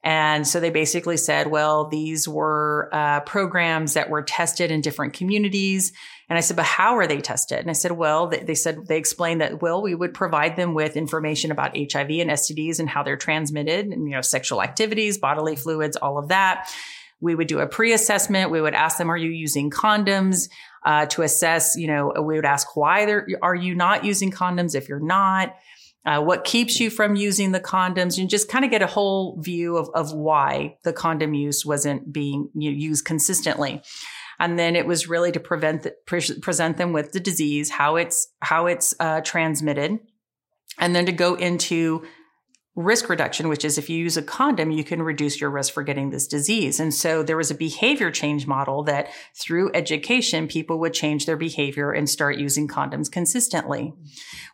And 0.04 0.48
so 0.48 0.60
they 0.60 0.72
basically 0.72 1.18
said, 1.18 1.48
well, 1.48 1.86
these 1.86 2.28
were 2.28 2.90
uh, 2.92 3.20
programs 3.20 3.94
that 3.94 4.10
were 4.10 4.24
tested 4.24 4.72
in 4.72 4.82
different 4.82 5.14
communities. 5.14 5.94
And 6.28 6.38
I 6.38 6.42
said, 6.42 6.58
but 6.58 6.66
how 6.66 6.96
are 6.96 7.06
they 7.06 7.22
tested? 7.22 7.60
And 7.60 7.70
I 7.70 7.74
said, 7.74 7.92
well, 7.92 8.28
they, 8.28 8.40
they, 8.40 8.56
said, 8.56 8.88
they 8.88 8.98
explained 8.98 9.42
that, 9.42 9.62
well, 9.62 9.82
we 9.82 9.94
would 9.94 10.16
provide 10.16 10.56
them 10.56 10.74
with 10.74 10.98
information 10.98 11.52
about 11.52 11.78
HIV 11.78 12.10
and 12.10 12.32
STDs 12.32 12.80
and 12.80 12.90
how 12.90 13.04
they're 13.04 13.18
transmitted 13.18 13.88
and, 13.88 14.06
you 14.06 14.16
know, 14.16 14.22
sexual 14.22 14.64
activities, 14.64 15.20
bodily 15.20 15.56
fluids, 15.56 15.98
all 15.98 16.18
of 16.18 16.30
that. 16.30 16.72
We 17.20 17.36
would 17.36 17.48
do 17.48 17.60
a 17.60 17.68
pre-assessment. 17.68 18.50
We 18.50 18.60
would 18.60 18.74
ask 18.74 18.98
them, 18.98 19.12
are 19.12 19.18
you 19.18 19.30
using 19.30 19.70
condoms? 19.70 20.50
Uh, 20.84 21.06
to 21.06 21.22
assess, 21.22 21.76
you 21.78 21.86
know, 21.86 22.12
we 22.24 22.34
would 22.34 22.46
ask 22.46 22.76
why 22.76 23.04
are 23.44 23.54
you 23.54 23.76
not 23.76 24.04
using 24.04 24.32
condoms 24.32 24.74
if 24.74 24.90
you're 24.90 25.00
not? 25.00 25.56
Uh, 26.04 26.20
what 26.20 26.44
keeps 26.44 26.80
you 26.80 26.90
from 26.90 27.16
using 27.16 27.52
the 27.52 27.60
condoms 27.60 28.18
and 28.18 28.30
just 28.30 28.50
kind 28.50 28.66
of 28.66 28.72
get 28.72 28.82
a 28.82 28.88
whole 28.88 29.40
view 29.40 29.78
of, 29.78 29.90
of 29.94 30.14
why 30.14 30.76
the 30.84 30.92
condom 30.92 31.34
use 31.36 31.64
wasn't 31.66 32.12
being 32.12 32.50
used 32.56 33.06
consistently. 33.06 33.82
And 34.40 34.58
then 34.58 34.76
it 34.76 34.88
was 34.88 35.08
really 35.08 35.32
to 35.32 35.40
prevent 35.40 35.84
the, 35.84 35.96
pre- 36.08 36.40
present 36.42 36.78
them 36.78 36.92
with 36.94 37.12
the 37.12 37.20
disease 37.20 37.70
how 37.70 37.98
it's 37.98 38.28
how 38.42 38.66
it's 38.66 38.96
uh, 39.00 39.22
transmitted 39.22 40.00
and 40.80 40.96
then 40.96 41.06
to 41.06 41.12
go 41.12 41.36
into 41.36 42.04
risk 42.76 43.10
reduction, 43.10 43.50
which 43.50 43.66
is 43.66 43.78
if 43.78 43.90
you 43.90 43.98
use 43.98 44.16
a 44.16 44.22
condom, 44.22 44.72
you 44.72 44.84
can 44.84 45.02
reduce 45.02 45.42
your 45.42 45.50
risk 45.50 45.74
for 45.74 45.84
getting 45.84 46.10
this 46.10 46.26
disease. 46.26 46.80
And 46.80 46.94
so 46.94 47.22
there 47.22 47.36
was 47.36 47.52
a 47.52 47.56
behavior 47.56 48.10
change 48.12 48.48
model 48.48 48.84
that 48.84 49.10
through 49.36 49.72
education, 49.74 50.48
people 50.48 50.80
would 50.80 50.94
change 50.94 51.26
their 51.26 51.36
behavior 51.36 51.92
and 51.92 52.10
start 52.10 52.38
using 52.38 52.70
condoms 52.70 53.12
consistently. 53.12 53.94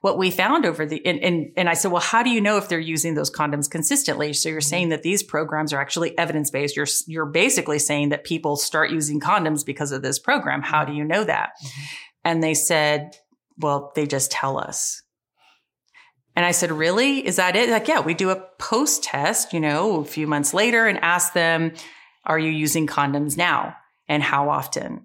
What 0.02 0.18
we 0.18 0.32
found 0.32 0.66
over 0.66 0.86
the, 0.86 1.06
and, 1.06 1.20
and, 1.20 1.52
and 1.56 1.70
I 1.70 1.76
said, 1.76 1.92
well, 1.92 2.02
how 2.02 2.24
do 2.24 2.32
you 2.32 2.42
know 2.42 2.58
if 2.58 2.70
they're 2.70 2.80
using 2.80 3.14
those 3.14 3.30
condoms 3.30 3.70
consistently? 3.70 4.34
So 4.34 4.50
you're 4.50 4.62
saying 4.62 4.90
that 4.90 5.04
these 5.04 5.22
programs 5.22 5.72
are 5.72 5.80
actually 5.80 6.18
evidence 6.18 6.50
based. 6.50 6.76
You're, 6.76 6.88
you're 7.06 7.28
basically 7.28 7.80
saying 7.80 8.10
that 8.10 8.24
people 8.24 8.56
start 8.56 8.90
using 8.90 9.20
condoms 9.20 9.64
because 9.64 9.92
of 9.92 10.02
this 10.02 10.18
program. 10.18 10.64
How 10.64 10.86
do 10.86 10.94
you 10.94 11.04
know 11.04 11.24
that? 11.24 11.52
Mm-hmm. 11.64 11.84
And 12.26 12.44
they 12.44 12.56
said, 12.56 13.12
well, 13.60 13.92
they 13.96 14.08
just 14.08 14.32
tell 14.32 14.58
us. 14.58 15.04
And 16.38 16.46
I 16.46 16.52
said, 16.52 16.72
really? 16.72 17.26
Is 17.26 17.38
that 17.38 17.56
it? 17.56 17.68
Like, 17.68 17.88
yeah, 17.88 18.00
we 18.00 18.14
do 18.14 18.30
a 18.30 18.36
post 18.60 19.04
test, 19.04 19.54
you 19.54 19.60
know, 19.60 20.02
a 20.02 20.06
few 20.06 20.28
months 20.28 20.54
later 20.54 20.86
and 20.86 21.00
ask 21.00 21.34
them, 21.34 21.74
are 22.26 22.38
you 22.38 22.52
using 22.52 22.86
condoms 22.86 23.36
now? 23.36 23.76
And 24.08 24.22
how 24.22 24.52
often? 24.52 25.02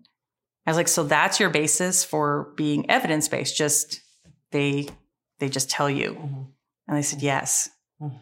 I 0.66 0.70
was 0.70 0.76
like, 0.76 0.88
so 0.88 1.04
that's 1.04 1.40
your 1.40 1.48
basis 1.48 2.04
for 2.04 2.52
being 2.56 2.90
evidence 2.90 3.28
based. 3.28 3.56
Just 3.56 4.02
they, 4.50 4.90
they 5.38 5.48
just 5.48 5.70
tell 5.70 5.88
you. 5.88 6.10
Mm-hmm. 6.10 6.42
And 6.88 6.98
they 6.98 7.02
said, 7.02 7.22
yes. 7.22 7.70
Mm-hmm. 7.98 8.14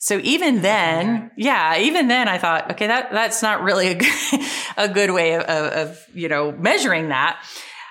So 0.00 0.18
even 0.24 0.60
then, 0.60 1.30
yeah, 1.36 1.78
even 1.78 2.08
then 2.08 2.26
I 2.26 2.38
thought, 2.38 2.72
okay, 2.72 2.88
that, 2.88 3.12
that's 3.12 3.42
not 3.42 3.62
really 3.62 3.88
a 3.90 3.94
good, 3.94 4.40
a 4.76 4.88
good 4.88 5.12
way 5.12 5.34
of, 5.34 5.42
of, 5.42 5.72
of 5.72 6.06
you 6.14 6.28
know, 6.28 6.50
measuring 6.50 7.10
that. 7.10 7.40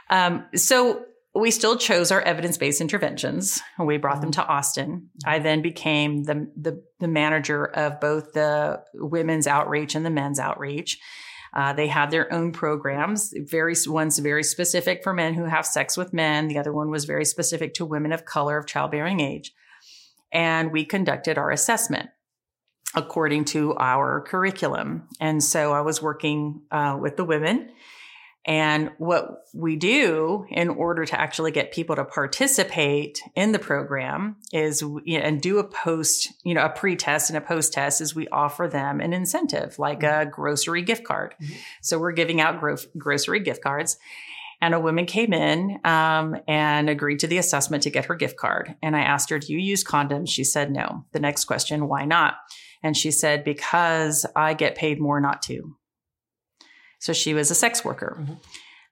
Um, 0.09 0.45
so 0.53 1.05
we 1.35 1.51
still 1.51 1.77
chose 1.77 2.11
our 2.11 2.21
evidence-based 2.21 2.79
interventions. 2.79 3.61
We 3.77 3.97
brought 3.97 4.21
them 4.21 4.31
to 4.31 4.41
mm-hmm. 4.41 4.51
Austin. 4.51 5.09
I 5.25 5.39
then 5.39 5.61
became 5.61 6.23
the, 6.23 6.49
the, 6.55 6.81
the 6.99 7.07
manager 7.07 7.65
of 7.65 7.99
both 7.99 8.33
the 8.33 8.81
women's 8.93 9.45
outreach 9.45 9.95
and 9.95 10.05
the 10.05 10.09
men's 10.09 10.39
outreach. 10.39 10.97
Uh, 11.53 11.73
they 11.73 11.87
had 11.87 12.11
their 12.11 12.31
own 12.33 12.51
programs. 12.51 13.33
Very 13.35 13.75
one's 13.85 14.19
very 14.19 14.43
specific 14.43 15.03
for 15.03 15.13
men 15.13 15.33
who 15.33 15.45
have 15.45 15.65
sex 15.65 15.95
with 15.95 16.13
men. 16.13 16.47
The 16.47 16.57
other 16.57 16.73
one 16.73 16.89
was 16.89 17.05
very 17.05 17.25
specific 17.25 17.73
to 17.75 17.85
women 17.85 18.11
of 18.11 18.25
color 18.25 18.57
of 18.57 18.65
childbearing 18.65 19.19
age. 19.19 19.53
And 20.31 20.71
we 20.71 20.85
conducted 20.85 21.37
our 21.37 21.51
assessment 21.51 22.09
according 22.93 23.45
to 23.45 23.75
our 23.75 24.21
curriculum. 24.21 25.07
And 25.19 25.43
so 25.43 25.73
I 25.73 25.81
was 25.81 26.01
working 26.01 26.61
uh, 26.71 26.97
with 26.99 27.17
the 27.17 27.25
women 27.25 27.71
and 28.45 28.91
what 28.99 29.45
we 29.53 29.75
do 29.75 30.45
in 30.49 30.69
order 30.69 31.03
to 31.03 31.19
actually 31.19 31.51
get 31.51 31.71
people 31.71 31.95
to 31.95 32.05
participate 32.05 33.21
in 33.35 33.51
the 33.51 33.59
program 33.59 34.35
is, 34.53 34.81
you 34.81 35.17
know, 35.17 35.25
and 35.25 35.41
do 35.41 35.57
a 35.57 35.63
post, 35.63 36.31
you 36.43 36.53
know, 36.53 36.63
a 36.63 36.69
pre-test 36.69 37.31
and 37.31 37.37
a 37.37 37.41
post-test 37.41 38.01
is 38.01 38.13
we 38.13 38.27
offer 38.27 38.67
them 38.67 39.01
an 39.01 39.13
incentive 39.13 39.79
like 39.79 40.03
a 40.03 40.27
grocery 40.27 40.83
gift 40.83 41.03
card. 41.05 41.33
Mm-hmm. 41.41 41.53
So 41.81 41.97
we're 41.97 42.11
giving 42.11 42.39
out 42.39 42.59
gro- 42.59 42.77
grocery 42.97 43.39
gift 43.39 43.63
cards. 43.63 43.97
And 44.61 44.73
a 44.73 44.79
woman 44.79 45.05
came 45.05 45.33
in 45.33 45.79
um, 45.83 46.37
and 46.47 46.89
agreed 46.89 47.19
to 47.19 47.27
the 47.27 47.39
assessment 47.39 47.83
to 47.83 47.89
get 47.89 48.05
her 48.05 48.15
gift 48.15 48.37
card. 48.37 48.75
And 48.81 48.95
I 48.95 49.01
asked 49.01 49.29
her, 49.29 49.37
Do 49.37 49.51
you 49.51 49.59
use 49.59 49.83
condoms? 49.83 50.29
She 50.29 50.43
said 50.43 50.71
no. 50.71 51.03
The 51.11 51.19
next 51.19 51.45
question, 51.45 51.89
why 51.89 52.05
not? 52.05 52.35
And 52.81 52.95
she 52.95 53.11
said, 53.11 53.43
Because 53.43 54.25
I 54.35 54.53
get 54.53 54.75
paid 54.75 55.01
more 55.01 55.19
not 55.19 55.41
to. 55.43 55.75
So 57.05 57.13
she 57.13 57.35
was 57.35 57.51
a 57.51 57.55
sex 57.55 57.85
worker. 57.85 58.17
Mm-hmm. 58.19 58.33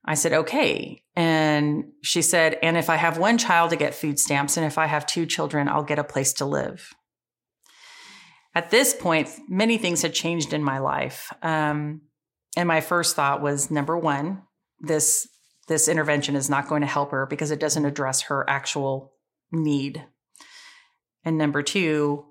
I 0.06 0.14
said, 0.14 0.34
okay. 0.34 1.02
And 1.16 1.86
she 2.04 2.22
said, 2.22 2.60
and 2.62 2.78
if 2.78 2.88
I 2.88 2.96
have 2.96 3.18
one 3.18 3.40
child 3.40 3.72
to 3.72 3.76
get 3.76 3.96
food 3.96 4.20
stamps, 4.20 4.56
and 4.56 4.68
if 4.68 4.78
I 4.78 4.86
have 4.86 5.08
two 5.08 5.26
children, 5.26 5.68
I'll 5.68 5.84
get 5.84 5.98
a 5.98 6.04
place 6.04 6.34
to 6.34 6.46
live. 6.46 6.94
At 8.54 8.70
this 8.70 8.94
point, 8.94 9.32
many 9.50 9.80
things 9.80 10.04
had 10.04 10.14
changed 10.14 10.54
in 10.54 10.64
my 10.64 10.78
life. 10.78 11.34
Um, 11.42 12.02
and 12.56 12.68
my 12.68 12.82
first 12.82 13.16
thought 13.16 13.42
was 13.42 13.72
number 13.72 13.98
one, 13.98 14.44
this, 14.80 15.28
this 15.68 15.88
intervention 15.88 16.36
is 16.36 16.52
not 16.52 16.68
going 16.68 16.82
to 16.82 16.88
help 16.88 17.10
her 17.10 17.26
because 17.26 17.50
it 17.50 17.60
doesn't 17.60 17.86
address 17.86 18.22
her 18.24 18.48
actual 18.48 19.14
need. 19.52 20.06
And 21.26 21.40
number 21.40 21.64
two, 21.64 22.26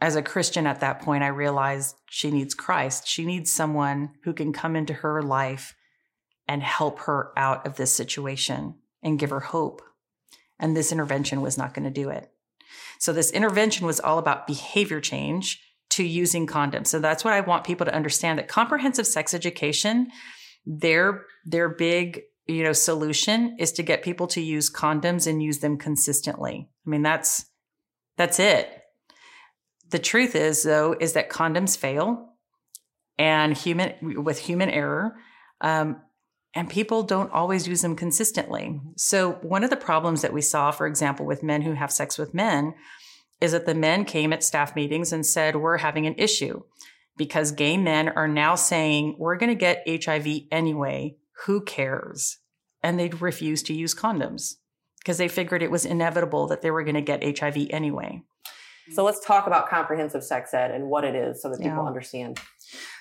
as 0.00 0.14
a 0.14 0.22
Christian 0.22 0.66
at 0.66 0.80
that 0.80 1.02
point, 1.02 1.24
I 1.24 1.28
realized 1.28 1.96
she 2.08 2.30
needs 2.30 2.54
Christ. 2.54 3.06
She 3.08 3.24
needs 3.24 3.50
someone 3.50 4.10
who 4.22 4.32
can 4.32 4.52
come 4.52 4.76
into 4.76 4.94
her 4.94 5.22
life 5.22 5.74
and 6.46 6.62
help 6.62 7.00
her 7.00 7.32
out 7.36 7.66
of 7.66 7.76
this 7.76 7.92
situation 7.92 8.76
and 9.02 9.18
give 9.18 9.30
her 9.30 9.40
hope. 9.40 9.82
And 10.58 10.76
this 10.76 10.92
intervention 10.92 11.40
was 11.40 11.58
not 11.58 11.74
going 11.74 11.84
to 11.84 11.90
do 11.90 12.10
it. 12.10 12.30
So, 12.98 13.12
this 13.12 13.30
intervention 13.30 13.86
was 13.86 14.00
all 14.00 14.18
about 14.18 14.46
behavior 14.46 15.00
change 15.00 15.60
to 15.90 16.04
using 16.04 16.46
condoms. 16.46 16.88
So, 16.88 16.98
that's 16.98 17.24
what 17.24 17.34
I 17.34 17.40
want 17.40 17.64
people 17.64 17.86
to 17.86 17.94
understand 17.94 18.38
that 18.38 18.48
comprehensive 18.48 19.06
sex 19.06 19.34
education, 19.34 20.10
their, 20.66 21.24
their 21.44 21.68
big 21.68 22.22
you 22.46 22.62
know 22.62 22.72
solution 22.72 23.56
is 23.58 23.72
to 23.72 23.82
get 23.82 24.02
people 24.02 24.26
to 24.28 24.40
use 24.40 24.70
condoms 24.70 25.26
and 25.26 25.42
use 25.42 25.58
them 25.58 25.76
consistently. 25.76 26.68
I 26.86 26.90
mean, 26.90 27.02
that's 27.02 27.46
that's 28.16 28.40
it 28.40 28.77
the 29.90 29.98
truth 29.98 30.34
is, 30.34 30.62
though, 30.62 30.94
is 30.98 31.14
that 31.14 31.30
condoms 31.30 31.76
fail 31.76 32.34
and 33.18 33.56
human 33.56 34.22
with 34.22 34.38
human 34.38 34.70
error. 34.70 35.16
Um, 35.60 36.02
and 36.54 36.68
people 36.68 37.02
don't 37.02 37.30
always 37.32 37.68
use 37.68 37.82
them 37.82 37.96
consistently. 37.96 38.80
So, 38.96 39.32
one 39.42 39.64
of 39.64 39.70
the 39.70 39.76
problems 39.76 40.22
that 40.22 40.32
we 40.32 40.40
saw, 40.40 40.70
for 40.70 40.86
example, 40.86 41.26
with 41.26 41.42
men 41.42 41.62
who 41.62 41.72
have 41.72 41.92
sex 41.92 42.18
with 42.18 42.34
men, 42.34 42.74
is 43.40 43.52
that 43.52 43.66
the 43.66 43.74
men 43.74 44.04
came 44.04 44.32
at 44.32 44.42
staff 44.42 44.74
meetings 44.74 45.12
and 45.12 45.24
said, 45.24 45.56
We're 45.56 45.78
having 45.78 46.06
an 46.06 46.14
issue 46.16 46.62
because 47.16 47.52
gay 47.52 47.76
men 47.76 48.08
are 48.08 48.28
now 48.28 48.54
saying, 48.54 49.16
We're 49.18 49.36
going 49.36 49.50
to 49.50 49.54
get 49.54 50.04
HIV 50.04 50.44
anyway. 50.50 51.16
Who 51.44 51.60
cares? 51.60 52.38
And 52.82 52.98
they'd 52.98 53.20
refuse 53.20 53.62
to 53.64 53.74
use 53.74 53.94
condoms 53.94 54.54
because 55.00 55.18
they 55.18 55.28
figured 55.28 55.62
it 55.62 55.70
was 55.70 55.84
inevitable 55.84 56.46
that 56.46 56.62
they 56.62 56.70
were 56.70 56.84
going 56.84 56.94
to 56.94 57.00
get 57.00 57.38
HIV 57.38 57.68
anyway. 57.70 58.22
So 58.92 59.04
let's 59.04 59.24
talk 59.24 59.46
about 59.46 59.68
comprehensive 59.68 60.24
sex 60.24 60.54
ed 60.54 60.70
and 60.70 60.88
what 60.88 61.04
it 61.04 61.14
is 61.14 61.42
so 61.42 61.50
that 61.50 61.58
people 61.58 61.78
yeah. 61.78 61.84
understand. 61.84 62.40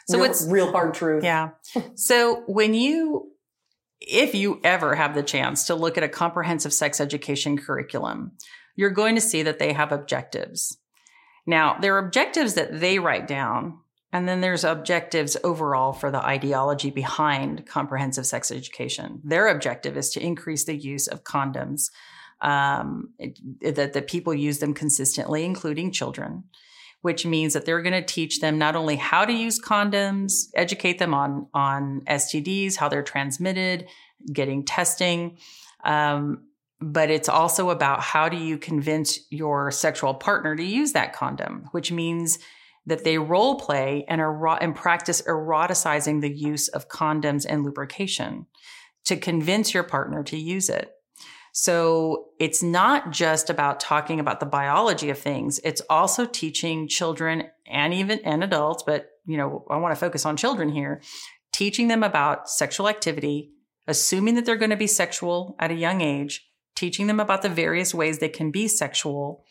So 0.07 0.17
real, 0.17 0.25
it's 0.25 0.47
real 0.47 0.71
hard 0.71 0.93
truth. 0.93 1.23
Yeah. 1.23 1.49
so 1.95 2.43
when 2.47 2.73
you, 2.73 3.31
if 3.99 4.35
you 4.35 4.59
ever 4.63 4.95
have 4.95 5.15
the 5.15 5.23
chance 5.23 5.65
to 5.67 5.75
look 5.75 5.97
at 5.97 6.03
a 6.03 6.09
comprehensive 6.09 6.73
sex 6.73 7.01
education 7.01 7.57
curriculum, 7.57 8.31
you're 8.75 8.91
going 8.91 9.15
to 9.15 9.21
see 9.21 9.43
that 9.43 9.59
they 9.59 9.73
have 9.73 9.91
objectives. 9.91 10.77
Now, 11.45 11.77
there 11.79 11.95
are 11.95 12.05
objectives 12.05 12.53
that 12.55 12.79
they 12.79 12.99
write 12.99 13.27
down, 13.27 13.79
and 14.11 14.27
then 14.27 14.41
there's 14.41 14.63
objectives 14.63 15.35
overall 15.43 15.93
for 15.93 16.11
the 16.11 16.23
ideology 16.23 16.91
behind 16.91 17.65
comprehensive 17.65 18.25
sex 18.25 18.51
education. 18.51 19.21
Their 19.23 19.47
objective 19.47 19.97
is 19.97 20.09
to 20.11 20.23
increase 20.23 20.65
the 20.65 20.75
use 20.75 21.07
of 21.07 21.23
condoms 21.23 21.89
um, 22.41 23.13
that, 23.61 23.93
the 23.93 24.01
people 24.01 24.33
use 24.33 24.59
them 24.59 24.73
consistently, 24.73 25.43
including 25.43 25.91
children, 25.91 26.43
which 27.01 27.25
means 27.25 27.53
that 27.53 27.65
they're 27.65 27.81
going 27.81 27.93
to 27.93 28.05
teach 28.05 28.39
them 28.39 28.57
not 28.57 28.75
only 28.75 28.95
how 28.95 29.25
to 29.25 29.33
use 29.33 29.59
condoms, 29.59 30.47
educate 30.53 30.99
them 30.99 31.13
on, 31.13 31.47
on 31.53 32.01
STDs, 32.07 32.75
how 32.75 32.89
they're 32.89 33.03
transmitted, 33.03 33.87
getting 34.31 34.63
testing. 34.63 35.37
Um, 35.83 36.43
but 36.79 37.09
it's 37.09 37.29
also 37.29 37.71
about 37.71 38.01
how 38.01 38.29
do 38.29 38.37
you 38.37 38.57
convince 38.57 39.19
your 39.31 39.71
sexual 39.71 40.13
partner 40.13 40.55
to 40.55 40.63
use 40.63 40.91
that 40.93 41.13
condom, 41.13 41.67
which 41.71 41.91
means 41.91 42.37
that 42.85 43.03
they 43.03 43.17
role 43.17 43.55
play 43.55 44.05
and, 44.07 44.21
ero- 44.21 44.57
and 44.61 44.75
practice 44.75 45.21
eroticizing 45.23 46.21
the 46.21 46.31
use 46.31 46.67
of 46.69 46.87
condoms 46.87 47.45
and 47.47 47.63
lubrication 47.63 48.45
to 49.05 49.17
convince 49.17 49.73
your 49.73 49.83
partner 49.83 50.23
to 50.23 50.37
use 50.37 50.69
it. 50.69 50.91
So 51.59 52.25
it's 52.39 52.61
not 52.61 53.09
just 53.09 53.49
about 53.49 53.79
talking 53.79 54.19
about 54.19 54.39
the 54.39 54.45
biology 54.45 55.09
of 55.09 55.17
things. 55.17 55.59
It's 55.63 55.81
also 55.89 56.27
teaching 56.27 56.87
children 56.87 57.45
and 57.65 57.95
even 57.95 58.19
and 58.19 58.43
adults, 58.43 58.83
but 58.83 59.09
you 59.25 59.37
know, 59.37 59.65
I 59.67 59.77
want 59.77 59.91
to 59.91 59.99
focus 59.99 60.23
on 60.23 60.37
children 60.37 60.69
here, 60.69 61.01
teaching 61.51 61.87
them 61.87 62.03
about 62.03 62.47
sexual 62.47 62.87
activity, 62.87 63.53
assuming 63.87 64.35
that 64.35 64.45
they're 64.45 64.55
going 64.55 64.69
to 64.69 64.77
be 64.77 64.85
sexual 64.85 65.55
at 65.57 65.71
a 65.71 65.73
young 65.73 66.01
age, 66.01 66.47
teaching 66.75 67.07
them 67.07 67.19
about 67.19 67.41
the 67.41 67.49
various 67.49 67.91
ways 67.91 68.19
they 68.19 68.29
can 68.29 68.51
be 68.51 68.67
sexual 68.67 69.43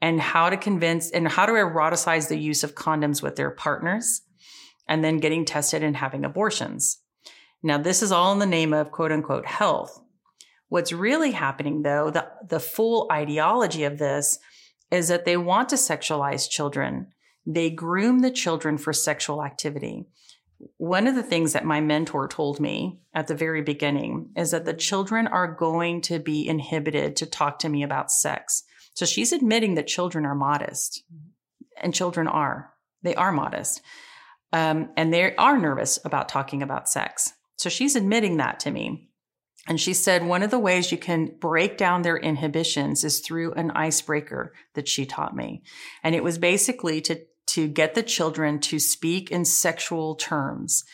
and 0.00 0.22
how 0.22 0.48
to 0.48 0.56
convince 0.56 1.10
and 1.10 1.28
how 1.28 1.44
to 1.44 1.52
eroticize 1.52 2.30
the 2.30 2.38
use 2.38 2.64
of 2.64 2.74
condoms 2.74 3.22
with 3.22 3.36
their 3.36 3.50
partners 3.50 4.22
and 4.88 5.04
then 5.04 5.18
getting 5.18 5.44
tested 5.44 5.82
and 5.82 5.98
having 5.98 6.24
abortions. 6.24 7.00
Now, 7.62 7.76
this 7.76 8.02
is 8.02 8.12
all 8.12 8.32
in 8.32 8.38
the 8.38 8.46
name 8.46 8.72
of 8.72 8.90
quote 8.90 9.12
unquote 9.12 9.44
health. 9.44 10.00
What's 10.74 10.92
really 10.92 11.30
happening 11.30 11.82
though, 11.82 12.10
the, 12.10 12.26
the 12.48 12.58
full 12.58 13.06
ideology 13.12 13.84
of 13.84 13.96
this 13.96 14.40
is 14.90 15.06
that 15.06 15.24
they 15.24 15.36
want 15.36 15.68
to 15.68 15.76
sexualize 15.76 16.50
children. 16.50 17.12
They 17.46 17.70
groom 17.70 18.18
the 18.18 18.32
children 18.32 18.76
for 18.76 18.92
sexual 18.92 19.44
activity. 19.44 20.08
One 20.78 21.06
of 21.06 21.14
the 21.14 21.22
things 21.22 21.52
that 21.52 21.64
my 21.64 21.80
mentor 21.80 22.26
told 22.26 22.58
me 22.58 22.98
at 23.14 23.28
the 23.28 23.36
very 23.36 23.62
beginning 23.62 24.30
is 24.36 24.50
that 24.50 24.64
the 24.64 24.74
children 24.74 25.28
are 25.28 25.54
going 25.54 26.00
to 26.00 26.18
be 26.18 26.44
inhibited 26.44 27.14
to 27.18 27.26
talk 27.26 27.60
to 27.60 27.68
me 27.68 27.84
about 27.84 28.10
sex. 28.10 28.64
So 28.94 29.06
she's 29.06 29.32
admitting 29.32 29.76
that 29.76 29.86
children 29.86 30.26
are 30.26 30.34
modest, 30.34 31.04
and 31.80 31.94
children 31.94 32.26
are. 32.26 32.72
They 33.04 33.14
are 33.14 33.30
modest. 33.30 33.80
Um, 34.52 34.88
and 34.96 35.14
they 35.14 35.36
are 35.36 35.56
nervous 35.56 36.00
about 36.04 36.28
talking 36.28 36.64
about 36.64 36.88
sex. 36.88 37.32
So 37.58 37.68
she's 37.68 37.94
admitting 37.94 38.38
that 38.38 38.58
to 38.60 38.72
me. 38.72 39.10
And 39.66 39.80
she 39.80 39.94
said 39.94 40.26
one 40.26 40.42
of 40.42 40.50
the 40.50 40.58
ways 40.58 40.92
you 40.92 40.98
can 40.98 41.36
break 41.40 41.78
down 41.78 42.02
their 42.02 42.18
inhibitions 42.18 43.02
is 43.02 43.20
through 43.20 43.54
an 43.54 43.70
icebreaker 43.70 44.52
that 44.74 44.88
she 44.88 45.06
taught 45.06 45.34
me. 45.34 45.62
And 46.02 46.14
it 46.14 46.22
was 46.22 46.36
basically 46.36 47.00
to, 47.02 47.20
to 47.48 47.68
get 47.68 47.94
the 47.94 48.02
children 48.02 48.58
to 48.60 48.78
speak 48.78 49.30
in 49.30 49.44
sexual 49.44 50.16
terms. 50.16 50.84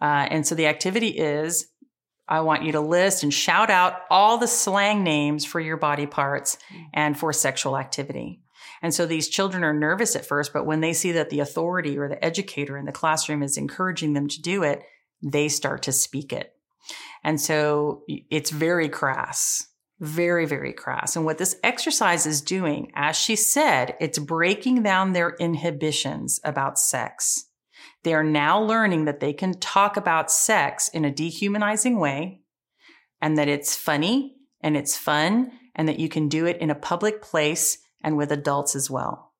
Uh, 0.00 0.26
and 0.30 0.46
so 0.46 0.54
the 0.54 0.66
activity 0.66 1.08
is 1.08 1.68
I 2.26 2.40
want 2.40 2.62
you 2.62 2.72
to 2.72 2.80
list 2.80 3.22
and 3.22 3.32
shout 3.32 3.68
out 3.68 4.00
all 4.08 4.38
the 4.38 4.46
slang 4.46 5.04
names 5.04 5.44
for 5.44 5.60
your 5.60 5.76
body 5.76 6.06
parts 6.06 6.56
and 6.94 7.18
for 7.18 7.32
sexual 7.32 7.76
activity. 7.76 8.40
And 8.80 8.94
so 8.94 9.04
these 9.04 9.28
children 9.28 9.62
are 9.62 9.74
nervous 9.74 10.16
at 10.16 10.24
first, 10.24 10.52
but 10.52 10.64
when 10.64 10.80
they 10.80 10.94
see 10.94 11.12
that 11.12 11.28
the 11.28 11.40
authority 11.40 11.98
or 11.98 12.08
the 12.08 12.22
educator 12.24 12.78
in 12.78 12.86
the 12.86 12.92
classroom 12.92 13.42
is 13.42 13.58
encouraging 13.58 14.14
them 14.14 14.28
to 14.28 14.40
do 14.40 14.62
it, 14.62 14.82
they 15.22 15.48
start 15.48 15.82
to 15.82 15.92
speak 15.92 16.32
it. 16.32 16.53
And 17.22 17.40
so 17.40 18.02
it's 18.08 18.50
very 18.50 18.88
crass, 18.88 19.66
very, 20.00 20.46
very 20.46 20.72
crass. 20.72 21.16
And 21.16 21.24
what 21.24 21.38
this 21.38 21.56
exercise 21.62 22.26
is 22.26 22.40
doing, 22.40 22.92
as 22.94 23.16
she 23.16 23.36
said, 23.36 23.96
it's 24.00 24.18
breaking 24.18 24.82
down 24.82 25.12
their 25.12 25.30
inhibitions 25.40 26.40
about 26.44 26.78
sex. 26.78 27.46
They 28.02 28.14
are 28.14 28.24
now 28.24 28.60
learning 28.60 29.06
that 29.06 29.20
they 29.20 29.32
can 29.32 29.58
talk 29.58 29.96
about 29.96 30.30
sex 30.30 30.88
in 30.88 31.04
a 31.04 31.10
dehumanizing 31.10 31.98
way 31.98 32.42
and 33.20 33.38
that 33.38 33.48
it's 33.48 33.74
funny 33.74 34.36
and 34.60 34.76
it's 34.76 34.96
fun 34.96 35.52
and 35.74 35.88
that 35.88 35.98
you 35.98 36.08
can 36.08 36.28
do 36.28 36.46
it 36.46 36.58
in 36.58 36.70
a 36.70 36.74
public 36.74 37.22
place 37.22 37.78
and 38.02 38.16
with 38.16 38.30
adults 38.30 38.76
as 38.76 38.90
well. 38.90 39.33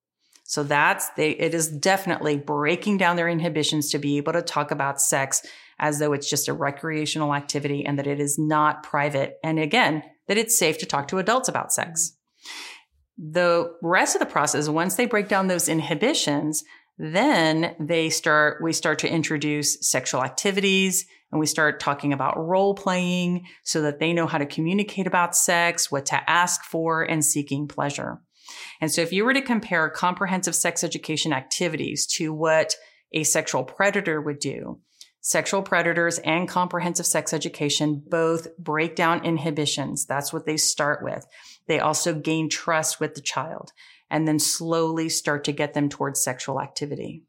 So 0.44 0.62
that's 0.62 1.08
they, 1.10 1.30
it 1.30 1.54
is 1.54 1.68
definitely 1.68 2.36
breaking 2.36 2.98
down 2.98 3.16
their 3.16 3.28
inhibitions 3.28 3.90
to 3.90 3.98
be 3.98 4.18
able 4.18 4.34
to 4.34 4.42
talk 4.42 4.70
about 4.70 5.00
sex 5.00 5.44
as 5.78 5.98
though 5.98 6.12
it's 6.12 6.28
just 6.28 6.48
a 6.48 6.52
recreational 6.52 7.34
activity 7.34 7.84
and 7.84 7.98
that 7.98 8.06
it 8.06 8.20
is 8.20 8.38
not 8.38 8.82
private. 8.82 9.38
And 9.42 9.58
again, 9.58 10.02
that 10.28 10.38
it's 10.38 10.56
safe 10.56 10.78
to 10.78 10.86
talk 10.86 11.08
to 11.08 11.18
adults 11.18 11.48
about 11.48 11.72
sex. 11.72 12.12
Mm-hmm. 12.12 13.32
The 13.32 13.74
rest 13.82 14.16
of 14.16 14.20
the 14.20 14.26
process, 14.26 14.68
once 14.68 14.96
they 14.96 15.06
break 15.06 15.28
down 15.28 15.46
those 15.46 15.68
inhibitions, 15.68 16.64
then 16.98 17.74
they 17.80 18.10
start, 18.10 18.62
we 18.62 18.72
start 18.72 18.98
to 19.00 19.10
introduce 19.10 19.88
sexual 19.88 20.22
activities 20.22 21.06
and 21.32 21.40
we 21.40 21.46
start 21.46 21.80
talking 21.80 22.12
about 22.12 22.38
role 22.38 22.74
playing 22.74 23.46
so 23.64 23.82
that 23.82 23.98
they 23.98 24.12
know 24.12 24.26
how 24.26 24.38
to 24.38 24.46
communicate 24.46 25.06
about 25.06 25.36
sex, 25.36 25.90
what 25.90 26.06
to 26.06 26.30
ask 26.30 26.62
for, 26.64 27.02
and 27.02 27.24
seeking 27.24 27.66
pleasure. 27.66 28.20
And 28.84 28.92
so 28.92 29.00
if 29.00 29.14
you 29.14 29.24
were 29.24 29.32
to 29.32 29.40
compare 29.40 29.88
comprehensive 29.88 30.54
sex 30.54 30.84
education 30.84 31.32
activities 31.32 32.06
to 32.18 32.34
what 32.34 32.76
a 33.14 33.24
sexual 33.24 33.64
predator 33.64 34.20
would 34.20 34.40
do, 34.40 34.78
sexual 35.22 35.62
predators 35.62 36.18
and 36.18 36.46
comprehensive 36.46 37.06
sex 37.06 37.32
education 37.32 38.02
both 38.06 38.46
break 38.58 38.94
down 38.94 39.24
inhibitions. 39.24 40.04
That's 40.04 40.34
what 40.34 40.44
they 40.44 40.58
start 40.58 41.02
with. 41.02 41.26
They 41.66 41.80
also 41.80 42.12
gain 42.12 42.50
trust 42.50 43.00
with 43.00 43.14
the 43.14 43.22
child 43.22 43.72
and 44.10 44.28
then 44.28 44.38
slowly 44.38 45.08
start 45.08 45.44
to 45.44 45.52
get 45.52 45.72
them 45.72 45.88
towards 45.88 46.22
sexual 46.22 46.60
activity. 46.60 47.22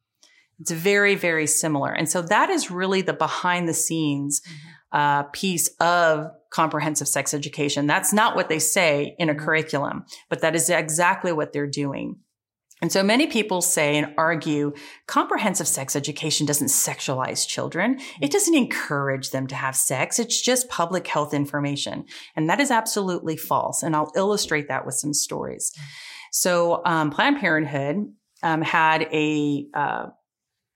It's 0.59 0.71
very, 0.71 1.15
very 1.15 1.47
similar. 1.47 1.93
And 1.93 2.09
so 2.09 2.21
that 2.23 2.49
is 2.49 2.69
really 2.69 3.01
the 3.01 3.13
behind 3.13 3.69
the 3.69 3.73
scenes 3.73 4.41
mm-hmm. 4.41 4.69
Uh, 4.95 5.23
piece 5.23 5.67
of 5.81 6.31
comprehensive 6.51 7.09
sex 7.09 7.33
education. 7.33 7.85
That's 7.85 8.13
not 8.13 8.33
what 8.33 8.47
they 8.47 8.59
say 8.59 9.13
in 9.19 9.29
a 9.29 9.33
mm-hmm. 9.33 9.43
curriculum, 9.43 10.05
but 10.29 10.39
that 10.39 10.55
is 10.55 10.69
exactly 10.69 11.33
what 11.33 11.51
they're 11.51 11.67
doing. 11.67 12.15
And 12.81 12.91
so 12.91 13.03
many 13.03 13.27
people 13.27 13.61
say 13.61 13.97
and 13.97 14.13
argue 14.17 14.73
comprehensive 15.07 15.67
sex 15.67 15.95
education 15.95 16.45
doesn't 16.45 16.67
sexualize 16.67 17.45
children. 17.45 17.99
It 18.21 18.31
doesn't 18.31 18.55
encourage 18.55 19.31
them 19.31 19.47
to 19.47 19.55
have 19.55 19.75
sex. 19.75 20.17
It's 20.17 20.41
just 20.41 20.69
public 20.69 21.07
health 21.07 21.33
information. 21.33 22.05
And 22.35 22.49
that 22.49 22.61
is 22.61 22.71
absolutely 22.71 23.35
false. 23.35 23.83
And 23.83 23.95
I'll 23.95 24.11
illustrate 24.15 24.69
that 24.69 24.85
with 24.85 24.95
some 24.95 25.13
stories. 25.13 25.73
So 26.31 26.81
um, 26.85 27.11
Planned 27.11 27.39
Parenthood 27.39 28.13
um, 28.43 28.61
had 28.61 29.03
a 29.11 29.67
uh, 29.73 30.05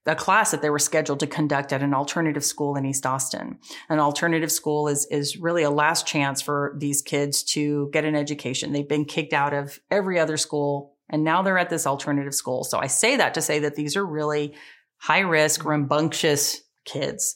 a 0.06 0.16
class 0.16 0.52
that 0.52 0.62
they 0.62 0.70
were 0.70 0.80
scheduled 0.80 1.20
to 1.20 1.28
conduct 1.28 1.72
at 1.72 1.84
an 1.84 1.94
alternative 1.94 2.44
school 2.44 2.76
in 2.76 2.86
East 2.86 3.06
Austin. 3.06 3.60
An 3.90 4.00
alternative 4.00 4.52
school 4.52 4.88
is 4.88 5.06
is 5.12 5.38
really 5.38 5.64
a 5.64 5.70
last 5.70 6.08
chance 6.08 6.42
for 6.42 6.76
these 6.78 7.02
kids 7.02 7.44
to 7.44 7.90
get 7.92 8.06
an 8.06 8.16
education. 8.16 8.74
They've 8.74 8.88
been 8.88 9.06
kicked 9.06 9.34
out 9.34 9.54
of 9.54 9.80
every 9.92 10.20
other 10.20 10.38
school 10.38 10.96
and 11.10 11.24
now 11.24 11.42
they're 11.42 11.58
at 11.58 11.70
this 11.70 11.88
alternative 11.88 12.36
school. 12.36 12.64
So 12.64 12.80
I 12.80 12.88
say 12.88 13.18
that 13.18 13.34
to 13.34 13.42
say 13.42 13.60
that 13.60 13.76
these 13.76 13.96
are 13.96 14.06
really 14.06 14.54
high 14.98 15.20
risk, 15.20 15.66
rambunctious 15.66 16.62
kids. 16.86 17.36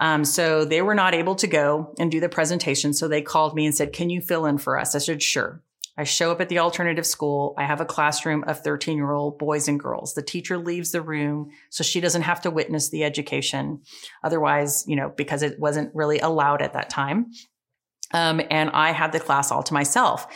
Um, 0.00 0.24
so 0.24 0.64
they 0.64 0.82
were 0.82 0.94
not 0.94 1.14
able 1.14 1.34
to 1.36 1.46
go 1.46 1.94
and 1.98 2.10
do 2.10 2.20
the 2.20 2.28
presentation. 2.28 2.92
So 2.92 3.08
they 3.08 3.22
called 3.22 3.54
me 3.54 3.66
and 3.66 3.74
said, 3.74 3.92
Can 3.92 4.10
you 4.10 4.20
fill 4.20 4.46
in 4.46 4.58
for 4.58 4.78
us? 4.78 4.94
I 4.94 4.98
said, 4.98 5.22
Sure. 5.22 5.62
I 5.98 6.04
show 6.04 6.30
up 6.30 6.40
at 6.40 6.48
the 6.48 6.60
alternative 6.60 7.04
school. 7.04 7.54
I 7.58 7.64
have 7.64 7.80
a 7.80 7.84
classroom 7.84 8.44
of 8.46 8.60
13 8.60 8.96
year 8.96 9.10
old 9.10 9.36
boys 9.36 9.66
and 9.66 9.80
girls. 9.80 10.14
The 10.14 10.22
teacher 10.22 10.56
leaves 10.56 10.92
the 10.92 11.02
room 11.02 11.50
so 11.70 11.82
she 11.82 12.00
doesn't 12.00 12.22
have 12.22 12.40
to 12.42 12.52
witness 12.52 12.88
the 12.88 13.02
education. 13.02 13.82
Otherwise, 14.22 14.84
you 14.86 14.94
know, 14.94 15.12
because 15.16 15.42
it 15.42 15.58
wasn't 15.58 15.92
really 15.94 16.20
allowed 16.20 16.62
at 16.62 16.74
that 16.74 16.88
time. 16.88 17.32
Um, 18.14 18.40
and 18.48 18.70
I 18.70 18.92
had 18.92 19.10
the 19.10 19.18
class 19.18 19.50
all 19.50 19.64
to 19.64 19.74
myself. 19.74 20.28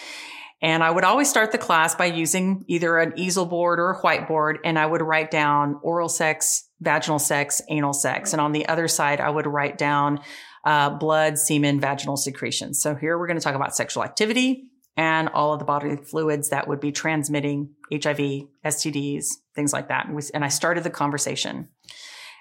And 0.61 0.83
I 0.83 0.91
would 0.91 1.05
always 1.05 1.31
start 1.31 1.53
the 1.53 1.59
class 1.59 1.95
by 1.95 2.07
using 2.07 2.65
either 2.67 2.99
an 2.99 3.15
easel 3.17 3.47
board 3.47 3.79
or 3.79 3.91
a 3.91 4.01
whiteboard. 4.01 4.57
And 4.65 4.79
I 4.79 4.87
would 4.87 5.01
write 5.01 5.31
down 5.31 5.79
oral 5.83 6.09
sex, 6.09 6.69
vaginal 6.81 7.21
sex, 7.21 7.63
anal 7.69 7.93
sex. 7.93 8.33
And 8.33 8.41
on 8.41 8.53
the 8.53 8.69
other 8.69 8.89
side, 8.89 9.21
I 9.21 9.31
would 9.31 9.47
write 9.47 9.79
down 9.79 10.21
uh, 10.65 10.91
blood, 10.91 11.39
semen, 11.39 11.81
vaginal 11.81 12.17
secretions. 12.17 12.81
So 12.81 12.95
here 12.95 13.19
we're 13.19 13.27
going 13.27 13.39
to 13.39 13.43
talk 13.43 13.55
about 13.55 13.75
sexual 13.75 14.05
activity, 14.05 14.71
and 14.97 15.29
all 15.31 15.53
of 15.53 15.59
the 15.59 15.65
bodily 15.65 15.97
fluids 15.97 16.51
that 16.51 16.69
would 16.69 16.81
be 16.81 16.93
transmitting 16.93 17.71
HIV, 17.91 18.47
STDs, 18.65 19.27
things 19.55 19.73
like 19.73 19.89
that. 19.89 20.07
And, 20.07 20.15
we, 20.15 20.23
and 20.35 20.45
I 20.45 20.49
started 20.49 20.85
the 20.85 20.91
conversation. 20.91 21.69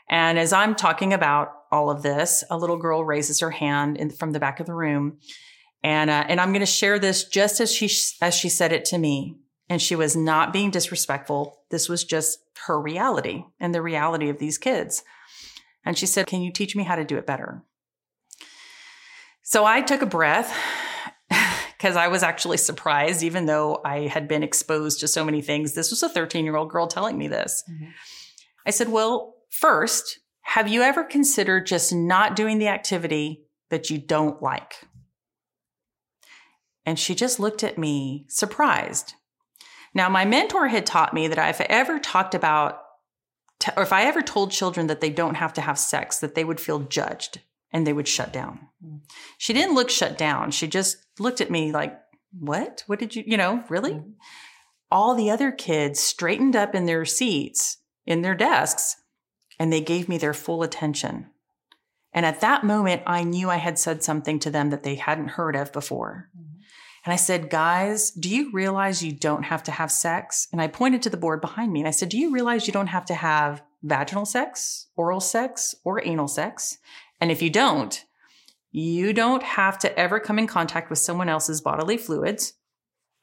And 0.09 0.37
as 0.37 0.51
I'm 0.51 0.75
talking 0.75 1.13
about 1.13 1.53
all 1.71 1.89
of 1.89 2.03
this, 2.03 2.43
a 2.49 2.57
little 2.57 2.77
girl 2.77 3.05
raises 3.05 3.39
her 3.39 3.51
hand 3.51 3.97
in, 3.97 4.09
from 4.09 4.31
the 4.31 4.39
back 4.39 4.59
of 4.59 4.65
the 4.65 4.73
room. 4.73 5.19
And, 5.83 6.09
uh, 6.09 6.25
and 6.27 6.41
I'm 6.41 6.49
going 6.49 6.59
to 6.59 6.65
share 6.65 6.99
this 6.99 7.23
just 7.23 7.61
as 7.61 7.73
she, 7.73 7.89
as 8.21 8.35
she 8.35 8.49
said 8.49 8.73
it 8.73 8.85
to 8.85 8.97
me. 8.97 9.37
And 9.69 9.81
she 9.81 9.95
was 9.95 10.17
not 10.17 10.51
being 10.51 10.69
disrespectful. 10.69 11.59
This 11.69 11.87
was 11.87 12.03
just 12.03 12.39
her 12.67 12.79
reality 12.79 13.45
and 13.59 13.73
the 13.73 13.81
reality 13.81 14.27
of 14.27 14.37
these 14.37 14.57
kids. 14.57 15.03
And 15.85 15.97
she 15.97 16.05
said, 16.05 16.27
Can 16.27 16.41
you 16.41 16.51
teach 16.51 16.75
me 16.75 16.83
how 16.83 16.95
to 16.95 17.05
do 17.05 17.17
it 17.17 17.25
better? 17.25 17.63
So 19.43 19.65
I 19.65 19.81
took 19.81 20.01
a 20.01 20.05
breath 20.05 20.53
because 21.81 21.95
I 21.95 22.09
was 22.09 22.21
actually 22.21 22.57
surprised, 22.57 23.23
even 23.23 23.47
though 23.47 23.81
I 23.83 24.01
had 24.01 24.27
been 24.27 24.43
exposed 24.43 24.99
to 24.99 25.07
so 25.07 25.25
many 25.25 25.41
things. 25.41 25.73
This 25.73 25.89
was 25.89 26.03
a 26.03 26.09
13 26.09 26.45
year 26.45 26.55
old 26.55 26.69
girl 26.69 26.85
telling 26.85 27.17
me 27.17 27.27
this. 27.27 27.63
Mhm. 27.67 27.91
I 28.67 28.69
said, 28.69 28.89
Well, 28.89 29.37
first, 29.49 30.19
have 30.41 30.67
you 30.67 30.83
ever 30.83 31.03
considered 31.03 31.65
just 31.65 31.91
not 31.91 32.35
doing 32.35 32.59
the 32.59 32.67
activity 32.67 33.47
that 33.71 33.89
you 33.89 33.97
don't 33.97 34.43
like? 34.43 34.81
And 36.85 36.99
she 36.99 37.15
just 37.15 37.39
looked 37.39 37.63
at 37.63 37.79
me 37.79 38.25
surprised. 38.29 39.15
Now, 39.95 40.07
my 40.07 40.23
mentor 40.23 40.67
had 40.67 40.85
taught 40.85 41.15
me 41.15 41.27
that 41.27 41.49
if 41.49 41.61
I 41.61 41.65
ever 41.65 41.97
talked 41.97 42.35
about, 42.35 42.79
t- 43.59 43.71
or 43.75 43.81
if 43.81 43.91
I 43.91 44.03
ever 44.03 44.21
told 44.21 44.51
children 44.51 44.85
that 44.85 45.01
they 45.01 45.09
don't 45.09 45.35
have 45.35 45.53
to 45.53 45.61
have 45.61 45.79
sex, 45.79 46.19
that 46.19 46.35
they 46.35 46.43
would 46.43 46.59
feel 46.59 46.79
judged 46.79 47.39
and 47.73 47.87
they 47.87 47.93
would 47.93 48.07
shut 48.07 48.31
down. 48.31 48.67
Mm. 48.85 49.01
She 49.39 49.53
didn't 49.53 49.75
look 49.75 49.89
shut 49.89 50.17
down. 50.17 50.51
She 50.51 50.67
just 50.67 51.00
looked 51.19 51.41
at 51.41 51.51
me 51.51 51.71
like, 51.71 51.97
what? 52.37 52.83
What 52.87 52.99
did 52.99 53.15
you, 53.15 53.23
you 53.25 53.37
know, 53.37 53.63
really? 53.69 53.93
Mm. 53.93 54.13
All 54.89 55.15
the 55.15 55.29
other 55.29 55.51
kids 55.51 55.99
straightened 55.99 56.55
up 56.55 56.75
in 56.75 56.85
their 56.85 57.05
seats, 57.05 57.77
in 58.05 58.21
their 58.21 58.35
desks, 58.35 58.97
and 59.59 59.71
they 59.71 59.81
gave 59.81 60.09
me 60.09 60.17
their 60.17 60.33
full 60.33 60.63
attention. 60.63 61.27
And 62.13 62.25
at 62.25 62.41
that 62.41 62.63
moment, 62.63 63.03
I 63.05 63.23
knew 63.23 63.49
I 63.49 63.57
had 63.57 63.79
said 63.79 64.03
something 64.03 64.39
to 64.39 64.49
them 64.49 64.69
that 64.69 64.83
they 64.83 64.95
hadn't 64.95 65.29
heard 65.29 65.55
of 65.55 65.71
before. 65.71 66.29
And 67.05 67.13
I 67.13 67.15
said, 67.15 67.49
guys, 67.49 68.11
do 68.11 68.29
you 68.29 68.51
realize 68.51 69.03
you 69.03 69.11
don't 69.11 69.43
have 69.43 69.63
to 69.63 69.71
have 69.71 69.91
sex? 69.91 70.47
And 70.51 70.61
I 70.61 70.67
pointed 70.67 71.01
to 71.03 71.09
the 71.09 71.17
board 71.17 71.41
behind 71.41 71.71
me 71.73 71.79
and 71.79 71.87
I 71.87 71.91
said, 71.91 72.09
do 72.09 72.17
you 72.17 72.31
realize 72.31 72.67
you 72.67 72.73
don't 72.73 72.87
have 72.87 73.05
to 73.05 73.15
have 73.15 73.63
vaginal 73.81 74.25
sex, 74.25 74.87
oral 74.95 75.19
sex, 75.19 75.73
or 75.83 76.05
anal 76.05 76.27
sex? 76.27 76.77
And 77.19 77.31
if 77.31 77.41
you 77.41 77.49
don't, 77.49 78.03
you 78.71 79.11
don't 79.11 79.43
have 79.43 79.77
to 79.79 79.99
ever 79.99 80.19
come 80.19 80.39
in 80.39 80.47
contact 80.47 80.89
with 80.89 80.99
someone 80.99 81.29
else's 81.29 81.61
bodily 81.61 81.97
fluids, 81.97 82.53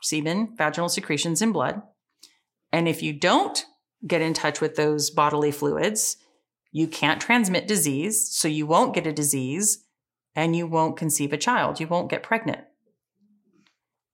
semen, 0.02 0.54
vaginal 0.56 0.88
secretions, 0.88 1.40
and 1.40 1.52
blood. 1.52 1.82
And 2.70 2.86
if 2.86 3.02
you 3.02 3.12
don't 3.14 3.64
get 4.06 4.20
in 4.20 4.34
touch 4.34 4.60
with 4.60 4.76
those 4.76 5.10
bodily 5.10 5.50
fluids, 5.50 6.18
you 6.70 6.86
can't 6.86 7.20
transmit 7.20 7.66
disease. 7.66 8.28
So 8.30 8.46
you 8.46 8.66
won't 8.66 8.94
get 8.94 9.06
a 9.06 9.12
disease 9.12 9.84
and 10.34 10.54
you 10.54 10.66
won't 10.66 10.98
conceive 10.98 11.32
a 11.32 11.38
child. 11.38 11.80
You 11.80 11.88
won't 11.88 12.10
get 12.10 12.22
pregnant. 12.22 12.60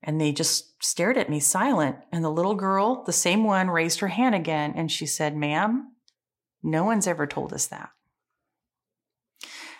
And 0.03 0.20
they 0.20 0.33
just 0.33 0.83
stared 0.85 1.18
at 1.18 1.31
me 1.31 1.40
silent. 1.40 1.97
And 2.12 2.23
the 2.23 2.31
little 2.31 2.55
girl, 2.55 3.03
the 3.05 3.12
same 3.12 3.42
one, 3.42 3.70
raised 3.70 4.01
her 4.01 4.09
hand 4.09 4.35
again 4.35 4.75
and 4.77 4.92
she 4.92 5.07
said, 5.07 5.37
Ma'am, 5.37 5.92
no 6.62 6.85
one's 6.85 7.07
ever 7.07 7.27
told 7.27 7.53
us 7.53 7.66
that. 7.66 7.90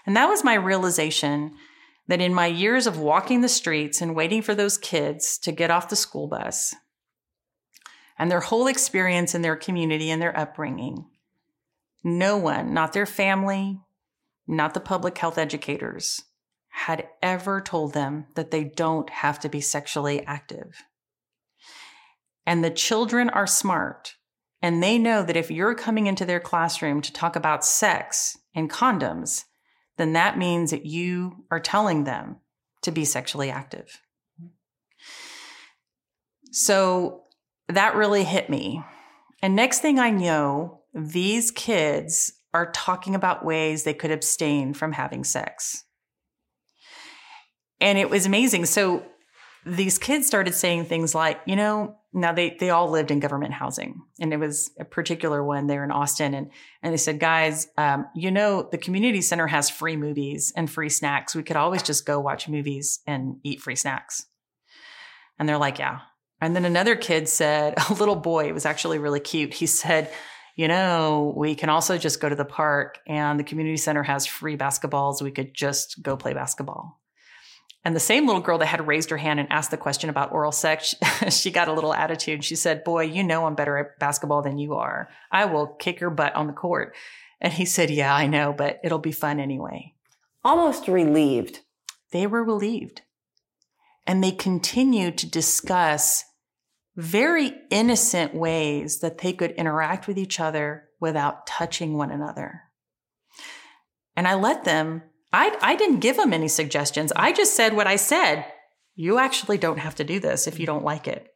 And 0.07 0.17
that 0.17 0.29
was 0.29 0.45
my 0.45 0.55
realization 0.55 1.55
that 2.09 2.21
in 2.21 2.35
my 2.35 2.47
years 2.47 2.87
of 2.87 2.99
walking 2.99 3.40
the 3.40 3.49
streets 3.49 4.01
and 4.01 4.14
waiting 4.14 4.43
for 4.43 4.55
those 4.55 4.77
kids 4.77 5.38
to 5.38 5.53
get 5.53 5.71
off 5.71 5.88
the 5.88 5.97
school 5.97 6.29
bus 6.29 6.75
and 8.19 8.31
their 8.31 8.40
whole 8.40 8.67
experience 8.67 9.35
in 9.35 9.43
their 9.43 9.57
community 9.57 10.11
and 10.11 10.21
their 10.21 10.38
upbringing, 10.38 11.07
no 12.03 12.37
one, 12.37 12.75
not 12.75 12.93
their 12.93 13.07
family, 13.07 13.81
not 14.47 14.75
the 14.75 14.81
public 14.81 15.17
health 15.17 15.38
educators, 15.38 16.23
had 16.69 17.09
ever 17.23 17.61
told 17.61 17.95
them 17.95 18.27
that 18.35 18.51
they 18.51 18.64
don't 18.64 19.09
have 19.09 19.40
to 19.40 19.49
be 19.49 19.61
sexually 19.61 20.25
active. 20.27 20.85
And 22.47 22.62
the 22.62 22.71
children 22.71 23.31
are 23.31 23.47
smart 23.47 24.17
and 24.61 24.83
they 24.83 24.99
know 24.99 25.23
that 25.23 25.37
if 25.37 25.51
you're 25.51 25.75
coming 25.75 26.07
into 26.07 26.25
their 26.25 26.40
classroom 26.40 27.01
to 27.03 27.12
talk 27.12 27.37
about 27.37 27.64
sex 27.64 28.37
and 28.55 28.71
condoms, 28.71 29.45
then 29.96 30.14
that 30.14 30.38
means 30.38 30.70
that 30.70 30.87
you 30.87 31.44
are 31.50 31.61
telling 31.61 32.04
them 32.04 32.37
to 32.83 32.90
be 32.90 33.04
sexually 33.04 33.50
active. 33.50 34.00
So 36.50 37.22
that 37.68 37.96
really 37.96 38.24
hit 38.24 38.50
me. 38.50 38.83
And 39.42 39.57
next 39.57 39.80
thing 39.80 39.98
I 39.98 40.11
know, 40.11 40.83
these 40.94 41.50
kids 41.50 42.33
are 42.52 42.70
talking 42.70 43.14
about 43.14 43.44
ways 43.44 43.83
they 43.83 43.94
could 43.94 44.11
abstain 44.11 44.74
from 44.74 44.92
having 44.92 45.24
sex. 45.24 45.85
And 47.80 47.98
it 47.98 48.09
was 48.09 48.26
amazing. 48.26 48.66
So 48.66 49.04
these 49.66 49.98
kids 49.98 50.27
started 50.27 50.55
saying 50.55 50.87
things 50.87 51.14
like, 51.14 51.40
you 51.46 51.57
know, 51.57 51.96
now 52.12 52.33
they 52.33 52.57
they 52.61 52.70
all 52.70 52.88
lived 52.90 53.11
in 53.11 53.18
government 53.18 53.53
housing, 53.53 54.03
and 54.20 54.33
it 54.33 54.38
was 54.38 54.70
a 54.79 54.85
particular 54.85 55.42
one 55.42 55.66
there 55.66 55.83
in 55.83 55.90
Austin, 55.90 56.35
and 56.35 56.50
and 56.83 56.92
they 56.92 56.98
said, 56.98 57.18
guys, 57.18 57.66
um, 57.77 58.07
you 58.14 58.31
know, 58.31 58.68
the 58.70 58.79
community 58.79 59.20
center 59.20 59.46
has 59.46 59.68
free 59.68 59.96
movies 59.96 60.53
and 60.57 60.70
free 60.70 60.88
snacks. 60.88 61.35
We 61.35 61.42
could 61.42 61.57
always 61.57 61.83
just 61.83 62.07
go 62.07 62.20
watch 62.20 62.48
movies 62.48 63.00
and 63.07 63.37
eat 63.42 63.61
free 63.61 63.77
snacks. 63.77 64.27
And 65.38 65.48
they're 65.48 65.59
like, 65.59 65.79
yeah. 65.79 66.00
And 66.40 66.55
then 66.55 66.64
another 66.64 66.94
kid 66.94 67.29
said, 67.29 67.74
a 67.90 67.94
little 67.94 68.16
boy, 68.16 68.46
it 68.46 68.55
was 68.55 68.66
actually 68.66 68.98
really 68.98 69.20
cute. 69.20 69.55
He 69.55 69.66
said, 69.66 70.12
you 70.57 70.68
know, 70.68 71.33
we 71.37 71.55
can 71.55 71.68
also 71.68 71.98
just 71.98 72.20
go 72.20 72.29
to 72.29 72.37
the 72.37 72.44
park 72.44 73.00
and 73.09 73.40
the 73.40 73.44
community 73.44 73.77
center 73.77 74.05
has 74.05 74.24
free 74.24 74.57
basketballs. 74.57 75.20
We 75.20 75.33
could 75.33 75.53
just 75.53 76.00
go 76.00 76.16
play 76.16 76.33
basketball. 76.33 77.00
And 77.85 77.94
the 77.94 78.01
same 78.01 78.27
little 78.27 78.40
girl 78.40 78.59
that 78.59 78.66
had 78.66 78.87
raised 78.87 79.11
her 79.11 79.18
hand 79.18 79.38
and 79.38 79.53
asked 79.53 79.70
the 79.70 79.77
question 79.77 80.09
about 80.09 80.33
oral 80.33 80.53
sex, 80.53 80.94
she 81.31 81.51
got 81.51 81.68
a 81.68 81.73
little 81.73 81.92
attitude. 81.92 82.42
She 82.42 82.57
said, 82.57 82.83
Boy, 82.83 83.05
you 83.05 83.23
know 83.23 83.44
I'm 83.44 83.55
better 83.55 83.77
at 83.77 83.99
basketball 83.99 84.42
than 84.42 84.59
you 84.59 84.75
are. 84.75 85.11
I 85.31 85.44
will 85.44 85.66
kick 85.66 86.01
your 86.01 86.11
butt 86.11 86.35
on 86.35 86.47
the 86.47 86.55
court. 86.55 86.94
And 87.40 87.53
he 87.53 87.66
said, 87.66 87.90
Yeah, 87.90 88.14
I 88.14 88.27
know, 88.27 88.55
but 88.57 88.81
it'll 88.83 88.99
be 88.99 89.12
fun 89.12 89.38
anyway. 89.38 89.92
Almost 90.42 90.88
relieved. 90.88 91.61
They 92.11 92.27
were 92.27 92.42
relieved. 92.42 93.03
And 94.07 94.23
they 94.23 94.33
continued 94.33 95.18
to 95.18 95.31
discuss 95.31 96.25
very 96.97 97.55
innocent 97.70 98.35
ways 98.35 99.01
that 99.01 99.18
they 99.18 99.33
could 99.33 99.51
interact 99.53 100.07
with 100.07 100.16
each 100.16 100.40
other 100.40 100.88
without 101.01 101.47
touching 101.47 101.97
one 101.97 102.11
another. 102.11 102.62
And 104.16 104.29
I 104.29 104.35
let 104.35 104.64
them 104.64 105.03
I, 105.35 105.57
I 105.61 105.75
didn't 105.75 105.99
give 105.99 106.16
them 106.16 106.33
any 106.33 106.47
suggestions. 106.47 107.12
I 107.16 107.33
just 107.33 107.57
said 107.57 107.75
what 107.75 107.88
I 107.88 107.97
said. 107.97 108.47
You 108.94 109.18
actually 109.18 109.59
don't 109.59 109.81
have 109.81 109.97
to 109.97 110.05
do 110.05 110.20
this 110.20 110.47
if 110.47 110.61
you 110.61 110.66
don't 110.66 110.85
like 110.85 111.09
it. 111.09 111.27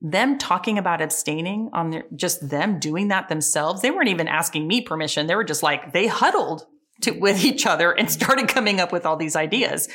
Them 0.00 0.38
talking 0.38 0.78
about 0.78 1.02
abstaining 1.02 1.68
on 1.74 1.90
their, 1.90 2.04
just 2.16 2.48
them 2.48 2.78
doing 2.78 3.08
that 3.08 3.28
themselves, 3.28 3.82
they 3.82 3.90
weren't 3.90 4.08
even 4.08 4.26
asking 4.26 4.66
me 4.66 4.80
permission. 4.80 5.26
They 5.26 5.34
were 5.34 5.44
just 5.44 5.62
like, 5.62 5.92
they 5.92 6.06
huddled 6.06 6.66
to, 7.02 7.10
with 7.10 7.44
each 7.44 7.66
other 7.66 7.92
and 7.92 8.10
started 8.10 8.48
coming 8.48 8.80
up 8.80 8.90
with 8.90 9.04
all 9.04 9.18
these 9.18 9.36
ideas. 9.36 9.86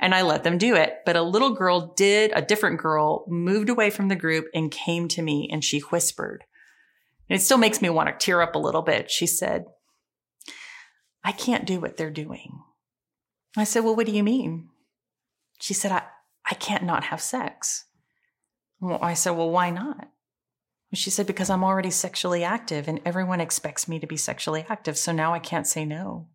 And 0.00 0.14
I 0.14 0.22
let 0.22 0.42
them 0.42 0.56
do 0.56 0.74
it. 0.74 1.00
But 1.04 1.16
a 1.16 1.22
little 1.22 1.54
girl 1.54 1.92
did, 1.94 2.32
a 2.34 2.40
different 2.40 2.80
girl 2.80 3.26
moved 3.28 3.68
away 3.68 3.90
from 3.90 4.08
the 4.08 4.16
group 4.16 4.46
and 4.54 4.70
came 4.70 5.08
to 5.08 5.20
me 5.20 5.50
and 5.52 5.62
she 5.62 5.80
whispered. 5.80 6.44
And 7.28 7.38
it 7.38 7.42
still 7.42 7.58
makes 7.58 7.82
me 7.82 7.90
want 7.90 8.08
to 8.08 8.24
tear 8.24 8.40
up 8.40 8.54
a 8.54 8.58
little 8.58 8.82
bit. 8.82 9.10
She 9.10 9.26
said, 9.26 9.64
I 11.24 11.32
can't 11.32 11.64
do 11.64 11.80
what 11.80 11.96
they're 11.96 12.10
doing. 12.10 12.60
I 13.56 13.64
said, 13.64 13.84
Well, 13.84 13.96
what 13.96 14.06
do 14.06 14.12
you 14.12 14.22
mean? 14.22 14.68
She 15.60 15.74
said, 15.74 15.90
I, 15.90 16.02
I 16.48 16.54
can't 16.54 16.84
not 16.84 17.04
have 17.04 17.22
sex. 17.22 17.86
Well, 18.80 18.98
I 19.00 19.14
said, 19.14 19.30
Well, 19.30 19.50
why 19.50 19.70
not? 19.70 20.10
She 20.92 21.10
said, 21.10 21.26
Because 21.26 21.50
I'm 21.50 21.64
already 21.64 21.90
sexually 21.90 22.44
active 22.44 22.86
and 22.86 23.00
everyone 23.04 23.40
expects 23.40 23.88
me 23.88 23.98
to 23.98 24.06
be 24.06 24.16
sexually 24.16 24.66
active. 24.68 24.98
So 24.98 25.12
now 25.12 25.32
I 25.32 25.38
can't 25.38 25.66
say 25.66 25.84
no. 25.84 26.28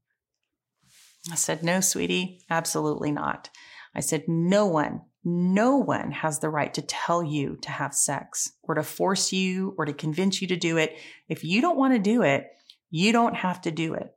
I 1.32 1.36
said, 1.36 1.64
No, 1.64 1.82
sweetie, 1.82 2.42
absolutely 2.50 3.12
not. 3.12 3.50
I 3.96 4.00
said, 4.00 4.24
No 4.28 4.66
one, 4.66 5.02
no 5.24 5.78
one 5.78 6.12
has 6.12 6.40
the 6.40 6.50
right 6.50 6.74
to 6.74 6.82
tell 6.82 7.24
you 7.24 7.58
to 7.62 7.70
have 7.70 7.94
sex 7.94 8.54
or 8.64 8.76
to 8.76 8.84
force 8.84 9.32
you 9.32 9.76
or 9.78 9.86
to 9.86 9.94
convince 9.94 10.42
you 10.42 10.48
to 10.48 10.58
do 10.58 10.78
it. 10.78 10.98
If 11.28 11.44
you 11.44 11.62
don't 11.62 11.78
want 11.78 11.94
to 11.94 12.00
do 12.00 12.24
it, 12.24 12.48
you 12.90 13.12
don't 13.12 13.36
have 13.36 13.62
to 13.62 13.72
do 13.72 13.94
it. 13.94 14.16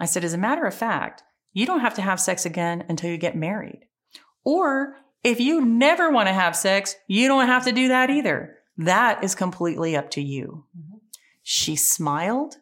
I 0.00 0.06
said, 0.06 0.24
as 0.24 0.32
a 0.32 0.38
matter 0.38 0.64
of 0.64 0.74
fact, 0.74 1.22
you 1.52 1.66
don't 1.66 1.80
have 1.80 1.94
to 1.94 2.02
have 2.02 2.20
sex 2.20 2.46
again 2.46 2.84
until 2.88 3.10
you 3.10 3.18
get 3.18 3.36
married. 3.36 3.86
Or 4.44 4.96
if 5.22 5.40
you 5.40 5.64
never 5.64 6.10
want 6.10 6.28
to 6.28 6.34
have 6.34 6.56
sex, 6.56 6.96
you 7.06 7.28
don't 7.28 7.46
have 7.46 7.64
to 7.64 7.72
do 7.72 7.88
that 7.88 8.10
either. 8.10 8.56
That 8.76 9.22
is 9.22 9.34
completely 9.34 9.96
up 9.96 10.10
to 10.12 10.22
you. 10.22 10.64
Mm-hmm. 10.76 10.96
She 11.42 11.76
smiled, 11.76 12.56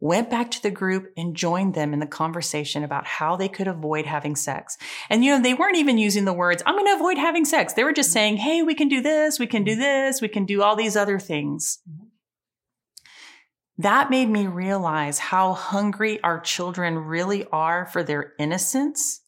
went 0.00 0.30
back 0.30 0.50
to 0.52 0.62
the 0.62 0.70
group 0.70 1.12
and 1.16 1.36
joined 1.36 1.74
them 1.74 1.92
in 1.92 2.00
the 2.00 2.06
conversation 2.06 2.82
about 2.82 3.06
how 3.06 3.36
they 3.36 3.48
could 3.48 3.68
avoid 3.68 4.06
having 4.06 4.34
sex. 4.34 4.78
And, 5.10 5.24
you 5.24 5.32
know, 5.32 5.42
they 5.42 5.54
weren't 5.54 5.76
even 5.76 5.98
using 5.98 6.24
the 6.24 6.32
words, 6.32 6.62
I'm 6.64 6.74
going 6.74 6.86
to 6.86 6.94
avoid 6.94 7.18
having 7.18 7.44
sex. 7.44 7.74
They 7.74 7.84
were 7.84 7.92
just 7.92 8.12
saying, 8.12 8.38
Hey, 8.38 8.62
we 8.62 8.74
can 8.74 8.88
do 8.88 9.00
this. 9.00 9.38
We 9.38 9.46
can 9.46 9.62
do 9.62 9.76
this. 9.76 10.20
We 10.20 10.28
can 10.28 10.46
do 10.46 10.62
all 10.62 10.76
these 10.76 10.96
other 10.96 11.18
things. 11.18 11.80
Mm-hmm 11.88 12.05
that 13.78 14.10
made 14.10 14.30
me 14.30 14.46
realize 14.46 15.18
how 15.18 15.52
hungry 15.52 16.22
our 16.22 16.40
children 16.40 16.98
really 16.98 17.44
are 17.52 17.86
for 17.86 18.02
their 18.02 18.32
innocence 18.38 19.20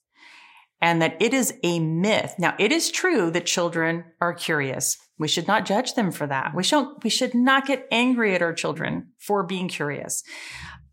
and 0.81 1.03
that 1.03 1.21
it 1.21 1.35
is 1.35 1.55
a 1.63 1.81
myth. 1.81 2.35
Now, 2.39 2.55
it 2.59 2.73
is 2.73 2.91
true 2.91 3.31
that 3.33 3.47
children 3.47 4.05
are 4.21 4.33
curious. 4.33 4.97
We 5.19 5.29
should 5.29 5.49
not 5.49 5.67
judge 5.67 5.95
them 5.95 6.13
for 6.13 6.27
that. 6.27 6.55
We 6.55 6.63
should, 6.63 6.87
we 7.03 7.11
should 7.11 7.35
not 7.35 7.67
get 7.67 7.89
angry 7.91 8.35
at 8.35 8.43
our 8.43 8.55
children 8.55 9.09
for 9.19 9.43
being 9.43 9.69
curious. 9.69 10.23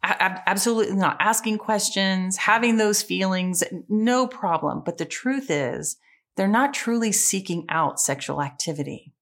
absolutely 0.04 0.96
not. 0.96 1.18
Asking 1.20 1.58
questions, 1.58 2.38
having 2.38 2.78
those 2.78 3.04
feelings, 3.04 3.64
no 3.88 4.28
problem. 4.28 4.82
But 4.84 4.98
the 4.98 5.06
truth 5.06 5.50
is, 5.50 5.98
they're 6.36 6.48
not 6.48 6.74
truly 6.74 7.12
seeking 7.12 7.66
out 7.70 8.00
sexual 8.00 8.42
activity. 8.42 9.14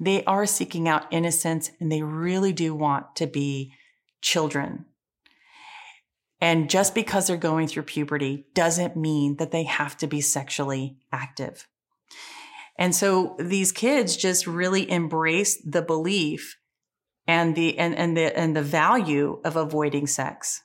They 0.00 0.24
are 0.24 0.46
seeking 0.46 0.88
out 0.88 1.06
innocence 1.10 1.70
and 1.78 1.92
they 1.92 2.02
really 2.02 2.54
do 2.54 2.74
want 2.74 3.14
to 3.16 3.26
be 3.26 3.74
children. 4.22 4.86
And 6.40 6.70
just 6.70 6.94
because 6.94 7.26
they're 7.26 7.36
going 7.36 7.68
through 7.68 7.82
puberty 7.82 8.46
doesn't 8.54 8.96
mean 8.96 9.36
that 9.36 9.50
they 9.50 9.64
have 9.64 9.98
to 9.98 10.06
be 10.06 10.22
sexually 10.22 10.96
active. 11.12 11.68
And 12.78 12.94
so 12.94 13.36
these 13.38 13.72
kids 13.72 14.16
just 14.16 14.46
really 14.46 14.90
embrace 14.90 15.60
the 15.62 15.82
belief 15.82 16.56
and 17.26 17.54
the 17.54 17.78
and, 17.78 17.94
and 17.94 18.16
the 18.16 18.36
and 18.36 18.56
the 18.56 18.62
value 18.62 19.38
of 19.44 19.56
avoiding 19.56 20.06
sex. 20.06 20.62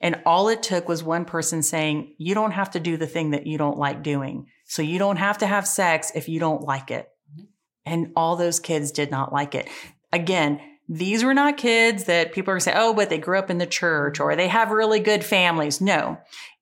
And 0.00 0.20
all 0.26 0.48
it 0.48 0.62
took 0.62 0.88
was 0.88 1.02
one 1.02 1.24
person 1.24 1.62
saying, 1.62 2.14
you 2.18 2.34
don't 2.34 2.52
have 2.52 2.70
to 2.72 2.80
do 2.80 2.96
the 2.98 3.06
thing 3.06 3.30
that 3.30 3.46
you 3.46 3.56
don't 3.58 3.78
like 3.78 4.02
doing. 4.02 4.46
So 4.66 4.82
you 4.82 4.98
don't 4.98 5.16
have 5.16 5.38
to 5.38 5.46
have 5.46 5.66
sex 5.66 6.12
if 6.14 6.28
you 6.28 6.38
don't 6.38 6.62
like 6.62 6.90
it. 6.90 7.08
And 7.88 8.12
all 8.14 8.36
those 8.36 8.60
kids 8.60 8.92
did 8.92 9.10
not 9.10 9.32
like 9.32 9.54
it. 9.54 9.68
Again, 10.12 10.60
these 10.88 11.24
were 11.24 11.34
not 11.34 11.56
kids 11.56 12.04
that 12.04 12.32
people 12.32 12.52
are 12.52 12.60
saying, 12.60 12.76
oh, 12.78 12.94
but 12.94 13.10
they 13.10 13.18
grew 13.18 13.38
up 13.38 13.50
in 13.50 13.58
the 13.58 13.66
church 13.66 14.20
or 14.20 14.36
they 14.36 14.48
have 14.48 14.70
really 14.70 15.00
good 15.00 15.24
families. 15.24 15.80
No, 15.80 16.18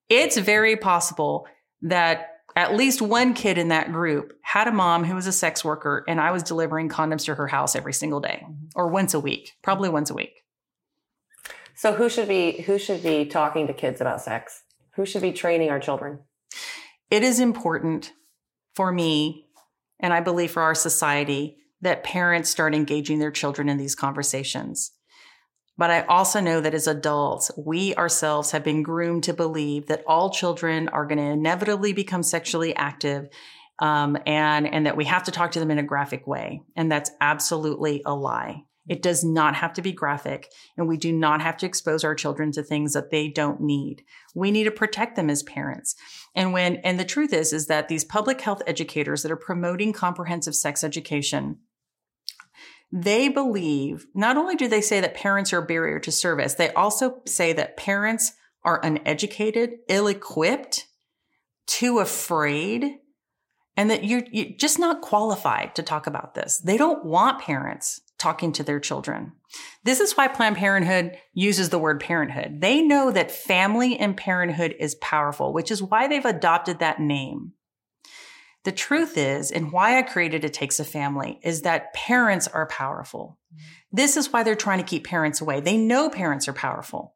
it's 0.08 0.36
very 0.36 0.76
possible 0.76 1.46
that 1.82 2.30
at 2.56 2.74
least 2.74 3.02
one 3.02 3.34
kid 3.34 3.58
in 3.58 3.68
that 3.68 3.92
group 3.92 4.32
had 4.42 4.66
a 4.66 4.72
mom 4.72 5.04
who 5.04 5.14
was 5.14 5.26
a 5.26 5.32
sex 5.32 5.64
worker 5.64 6.04
and 6.08 6.20
I 6.20 6.32
was 6.32 6.42
delivering 6.42 6.88
condoms 6.88 7.26
to 7.26 7.34
her 7.34 7.46
house 7.46 7.76
every 7.76 7.92
single 7.92 8.20
day 8.20 8.42
mm-hmm. 8.42 8.66
or 8.74 8.88
once 8.88 9.14
a 9.14 9.20
week, 9.20 9.52
probably 9.62 9.90
once 9.90 10.10
a 10.10 10.14
week. 10.14 10.42
So 11.74 11.92
who 11.92 12.08
should 12.08 12.26
be 12.26 12.62
who 12.62 12.78
should 12.78 13.02
be 13.02 13.26
talking 13.26 13.66
to 13.66 13.74
kids 13.74 14.00
about 14.00 14.22
sex? 14.22 14.62
Who 14.94 15.04
should 15.04 15.20
be 15.20 15.32
training 15.32 15.68
our 15.70 15.78
children? 15.78 16.20
It 17.10 17.22
is 17.22 17.38
important 17.38 18.12
for 18.74 18.90
me 18.90 19.45
and 20.00 20.12
I 20.12 20.20
believe 20.20 20.50
for 20.50 20.62
our 20.62 20.74
society 20.74 21.56
that 21.80 22.04
parents 22.04 22.50
start 22.50 22.74
engaging 22.74 23.18
their 23.18 23.30
children 23.30 23.68
in 23.68 23.76
these 23.76 23.94
conversations. 23.94 24.92
But 25.78 25.90
I 25.90 26.02
also 26.02 26.40
know 26.40 26.60
that 26.60 26.74
as 26.74 26.86
adults, 26.86 27.50
we 27.56 27.94
ourselves 27.96 28.52
have 28.52 28.64
been 28.64 28.82
groomed 28.82 29.24
to 29.24 29.34
believe 29.34 29.86
that 29.86 30.04
all 30.06 30.30
children 30.30 30.88
are 30.88 31.04
going 31.04 31.18
to 31.18 31.24
inevitably 31.24 31.92
become 31.92 32.22
sexually 32.22 32.74
active 32.74 33.28
um, 33.78 34.16
and, 34.26 34.66
and 34.66 34.86
that 34.86 34.96
we 34.96 35.04
have 35.04 35.24
to 35.24 35.30
talk 35.30 35.52
to 35.52 35.60
them 35.60 35.70
in 35.70 35.78
a 35.78 35.82
graphic 35.82 36.26
way. 36.26 36.62
And 36.76 36.90
that's 36.90 37.10
absolutely 37.20 38.02
a 38.06 38.14
lie. 38.14 38.64
It 38.88 39.02
does 39.02 39.24
not 39.24 39.56
have 39.56 39.72
to 39.74 39.82
be 39.82 39.92
graphic, 39.92 40.52
and 40.76 40.86
we 40.86 40.96
do 40.96 41.12
not 41.12 41.42
have 41.42 41.56
to 41.58 41.66
expose 41.66 42.04
our 42.04 42.14
children 42.14 42.52
to 42.52 42.62
things 42.62 42.92
that 42.92 43.10
they 43.10 43.28
don't 43.28 43.60
need. 43.60 44.04
We 44.34 44.50
need 44.50 44.64
to 44.64 44.70
protect 44.70 45.16
them 45.16 45.28
as 45.28 45.42
parents. 45.42 45.96
And 46.34 46.52
when, 46.52 46.76
and 46.76 46.98
the 46.98 47.04
truth 47.04 47.32
is, 47.32 47.52
is 47.52 47.66
that 47.66 47.88
these 47.88 48.04
public 48.04 48.40
health 48.40 48.62
educators 48.66 49.22
that 49.22 49.32
are 49.32 49.36
promoting 49.36 49.92
comprehensive 49.92 50.54
sex 50.54 50.84
education, 50.84 51.58
they 52.92 53.28
believe 53.28 54.06
not 54.14 54.36
only 54.36 54.54
do 54.54 54.68
they 54.68 54.80
say 54.80 55.00
that 55.00 55.14
parents 55.14 55.52
are 55.52 55.58
a 55.58 55.66
barrier 55.66 55.98
to 56.00 56.12
service, 56.12 56.54
they 56.54 56.72
also 56.74 57.22
say 57.26 57.52
that 57.52 57.76
parents 57.76 58.32
are 58.64 58.80
uneducated, 58.84 59.70
ill 59.88 60.06
equipped, 60.06 60.86
too 61.66 61.98
afraid, 61.98 62.98
and 63.76 63.90
that 63.90 64.04
you're, 64.04 64.22
you're 64.30 64.56
just 64.56 64.78
not 64.78 65.02
qualified 65.02 65.74
to 65.74 65.82
talk 65.82 66.06
about 66.06 66.34
this. 66.34 66.58
They 66.58 66.76
don't 66.76 67.04
want 67.04 67.40
parents 67.40 68.00
talking 68.18 68.52
to 68.52 68.62
their 68.62 68.80
children. 68.80 69.32
This 69.84 70.00
is 70.00 70.16
why 70.16 70.28
Planned 70.28 70.56
Parenthood 70.56 71.18
uses 71.32 71.70
the 71.70 71.78
word 71.78 72.00
parenthood. 72.00 72.60
They 72.60 72.82
know 72.82 73.10
that 73.10 73.30
family 73.30 73.98
and 73.98 74.16
parenthood 74.16 74.74
is 74.78 74.94
powerful, 74.96 75.52
which 75.52 75.70
is 75.70 75.82
why 75.82 76.08
they've 76.08 76.24
adopted 76.24 76.78
that 76.78 77.00
name. 77.00 77.52
The 78.64 78.72
truth 78.72 79.16
is, 79.16 79.52
and 79.52 79.70
why 79.70 79.98
I 79.98 80.02
created 80.02 80.44
It 80.44 80.52
Takes 80.52 80.80
a 80.80 80.84
Family, 80.84 81.38
is 81.42 81.62
that 81.62 81.94
parents 81.94 82.48
are 82.48 82.66
powerful. 82.66 83.38
Mm-hmm. 83.54 83.62
This 83.92 84.16
is 84.16 84.32
why 84.32 84.42
they're 84.42 84.56
trying 84.56 84.78
to 84.78 84.84
keep 84.84 85.06
parents 85.06 85.40
away. 85.40 85.60
They 85.60 85.76
know 85.76 86.10
parents 86.10 86.48
are 86.48 86.52
powerful. 86.52 87.15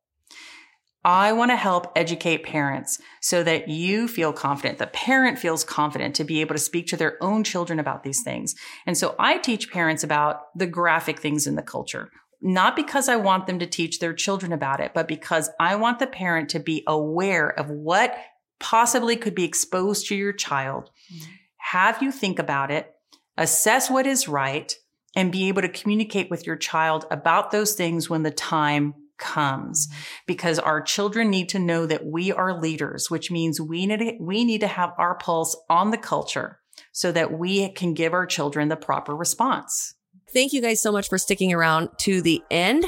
I 1.04 1.32
want 1.32 1.50
to 1.50 1.56
help 1.56 1.92
educate 1.96 2.44
parents 2.44 3.00
so 3.22 3.42
that 3.42 3.68
you 3.68 4.06
feel 4.06 4.32
confident, 4.32 4.78
the 4.78 4.86
parent 4.86 5.38
feels 5.38 5.64
confident 5.64 6.14
to 6.16 6.24
be 6.24 6.40
able 6.42 6.54
to 6.54 6.60
speak 6.60 6.88
to 6.88 6.96
their 6.96 7.16
own 7.22 7.42
children 7.42 7.78
about 7.78 8.02
these 8.02 8.22
things. 8.22 8.54
And 8.86 8.98
so 8.98 9.14
I 9.18 9.38
teach 9.38 9.70
parents 9.70 10.04
about 10.04 10.40
the 10.54 10.66
graphic 10.66 11.18
things 11.18 11.46
in 11.46 11.54
the 11.54 11.62
culture, 11.62 12.10
not 12.42 12.76
because 12.76 13.08
I 13.08 13.16
want 13.16 13.46
them 13.46 13.58
to 13.60 13.66
teach 13.66 13.98
their 13.98 14.12
children 14.12 14.52
about 14.52 14.80
it, 14.80 14.92
but 14.92 15.08
because 15.08 15.48
I 15.58 15.76
want 15.76 16.00
the 16.00 16.06
parent 16.06 16.50
to 16.50 16.60
be 16.60 16.84
aware 16.86 17.48
of 17.48 17.70
what 17.70 18.14
possibly 18.58 19.16
could 19.16 19.34
be 19.34 19.44
exposed 19.44 20.06
to 20.08 20.14
your 20.14 20.34
child. 20.34 20.90
Mm-hmm. 21.12 21.30
Have 21.56 22.02
you 22.02 22.12
think 22.12 22.38
about 22.38 22.70
it, 22.70 22.92
assess 23.38 23.90
what 23.90 24.06
is 24.06 24.28
right, 24.28 24.74
and 25.16 25.32
be 25.32 25.48
able 25.48 25.62
to 25.62 25.68
communicate 25.68 26.30
with 26.30 26.46
your 26.46 26.56
child 26.56 27.06
about 27.10 27.50
those 27.50 27.74
things 27.74 28.10
when 28.10 28.22
the 28.22 28.30
time 28.30 28.94
comes 29.20 29.88
because 30.26 30.58
our 30.58 30.80
children 30.80 31.30
need 31.30 31.48
to 31.50 31.60
know 31.60 31.86
that 31.86 32.04
we 32.04 32.32
are 32.32 32.60
leaders, 32.60 33.08
which 33.08 33.30
means 33.30 33.60
we 33.60 33.86
need 33.86 33.98
to, 33.98 34.16
we 34.18 34.44
need 34.44 34.62
to 34.62 34.66
have 34.66 34.92
our 34.98 35.14
pulse 35.14 35.56
on 35.68 35.92
the 35.92 35.98
culture 35.98 36.58
so 36.92 37.12
that 37.12 37.32
we 37.38 37.70
can 37.70 37.94
give 37.94 38.12
our 38.12 38.26
children 38.26 38.68
the 38.68 38.76
proper 38.76 39.14
response. 39.14 39.94
Thank 40.32 40.52
you 40.52 40.60
guys 40.60 40.82
so 40.82 40.90
much 40.90 41.08
for 41.08 41.18
sticking 41.18 41.52
around 41.52 41.90
to 41.98 42.22
the 42.22 42.42
end. 42.50 42.84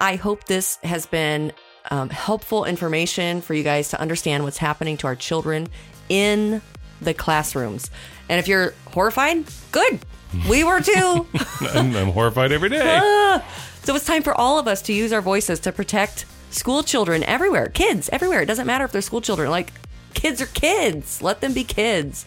I 0.00 0.16
hope 0.16 0.44
this 0.44 0.78
has 0.82 1.06
been 1.06 1.52
um, 1.90 2.10
helpful 2.10 2.64
information 2.64 3.40
for 3.40 3.54
you 3.54 3.62
guys 3.62 3.90
to 3.90 4.00
understand 4.00 4.44
what's 4.44 4.58
happening 4.58 4.96
to 4.98 5.06
our 5.06 5.16
children 5.16 5.68
in 6.08 6.60
the 7.00 7.14
classrooms. 7.14 7.90
And 8.28 8.38
if 8.38 8.48
you're 8.48 8.74
horrified, 8.92 9.44
good. 9.72 10.00
We 10.48 10.64
were 10.64 10.80
too. 10.80 11.26
I'm, 11.72 11.94
I'm 11.94 12.08
horrified 12.08 12.52
every 12.52 12.68
day. 12.68 13.40
So 13.86 13.94
it's 13.94 14.04
time 14.04 14.24
for 14.24 14.34
all 14.34 14.58
of 14.58 14.66
us 14.66 14.82
to 14.82 14.92
use 14.92 15.12
our 15.12 15.20
voices 15.20 15.60
to 15.60 15.70
protect 15.70 16.26
school 16.50 16.82
children 16.82 17.22
everywhere, 17.22 17.68
kids 17.68 18.10
everywhere. 18.10 18.42
It 18.42 18.46
doesn't 18.46 18.66
matter 18.66 18.84
if 18.84 18.90
they're 18.90 19.00
school 19.00 19.20
children. 19.20 19.48
Like 19.48 19.70
kids 20.12 20.40
are 20.42 20.46
kids. 20.46 21.22
Let 21.22 21.40
them 21.40 21.52
be 21.52 21.62
kids. 21.62 22.26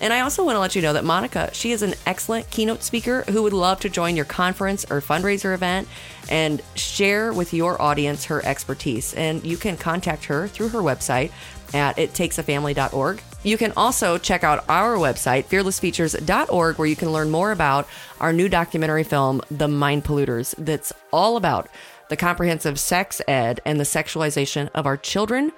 And 0.00 0.12
I 0.12 0.18
also 0.22 0.44
want 0.44 0.56
to 0.56 0.60
let 0.60 0.74
you 0.74 0.82
know 0.82 0.94
that 0.94 1.04
Monica, 1.04 1.50
she 1.52 1.70
is 1.70 1.82
an 1.82 1.94
excellent 2.04 2.50
keynote 2.50 2.82
speaker 2.82 3.22
who 3.28 3.44
would 3.44 3.52
love 3.52 3.78
to 3.80 3.88
join 3.88 4.16
your 4.16 4.24
conference 4.24 4.84
or 4.90 5.00
fundraiser 5.00 5.54
event 5.54 5.86
and 6.28 6.60
share 6.74 7.32
with 7.32 7.54
your 7.54 7.80
audience 7.80 8.24
her 8.24 8.44
expertise. 8.44 9.14
And 9.14 9.46
you 9.46 9.56
can 9.56 9.76
contact 9.76 10.24
her 10.24 10.48
through 10.48 10.70
her 10.70 10.80
website 10.80 11.30
at 11.72 11.96
ittakesafamily.org. 11.96 13.22
You 13.44 13.56
can 13.56 13.72
also 13.76 14.18
check 14.18 14.42
out 14.42 14.64
our 14.68 14.96
website, 14.96 15.44
fearlessfeatures.org, 15.44 16.78
where 16.78 16.88
you 16.88 16.96
can 16.96 17.12
learn 17.12 17.30
more 17.30 17.52
about 17.52 17.88
our 18.20 18.32
new 18.32 18.48
documentary 18.48 19.04
film, 19.04 19.40
The 19.50 19.68
Mind 19.68 20.04
Polluters, 20.04 20.54
that's 20.58 20.92
all 21.12 21.36
about 21.36 21.68
the 22.08 22.16
comprehensive 22.16 22.80
sex 22.80 23.20
ed 23.28 23.60
and 23.64 23.78
the 23.78 23.84
sexualization 23.84 24.68
of 24.74 24.86
our 24.86 24.96
children 24.96 25.52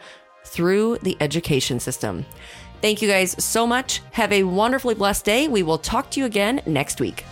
through 0.45 0.99
the 1.03 1.17
education 1.21 1.81
system. 1.81 2.27
Thank 2.83 3.03
you 3.03 3.09
guys 3.09 3.43
so 3.43 3.67
much. 3.67 4.03
Have 4.13 4.33
a 4.33 4.45
wonderfully 4.45 4.95
blessed 4.95 5.25
day. 5.25 5.49
We 5.49 5.63
will 5.63 5.79
talk 5.79 6.11
to 6.11 6.21
you 6.21 6.27
again 6.27 6.63
next 6.67 7.01
week. 7.01 7.25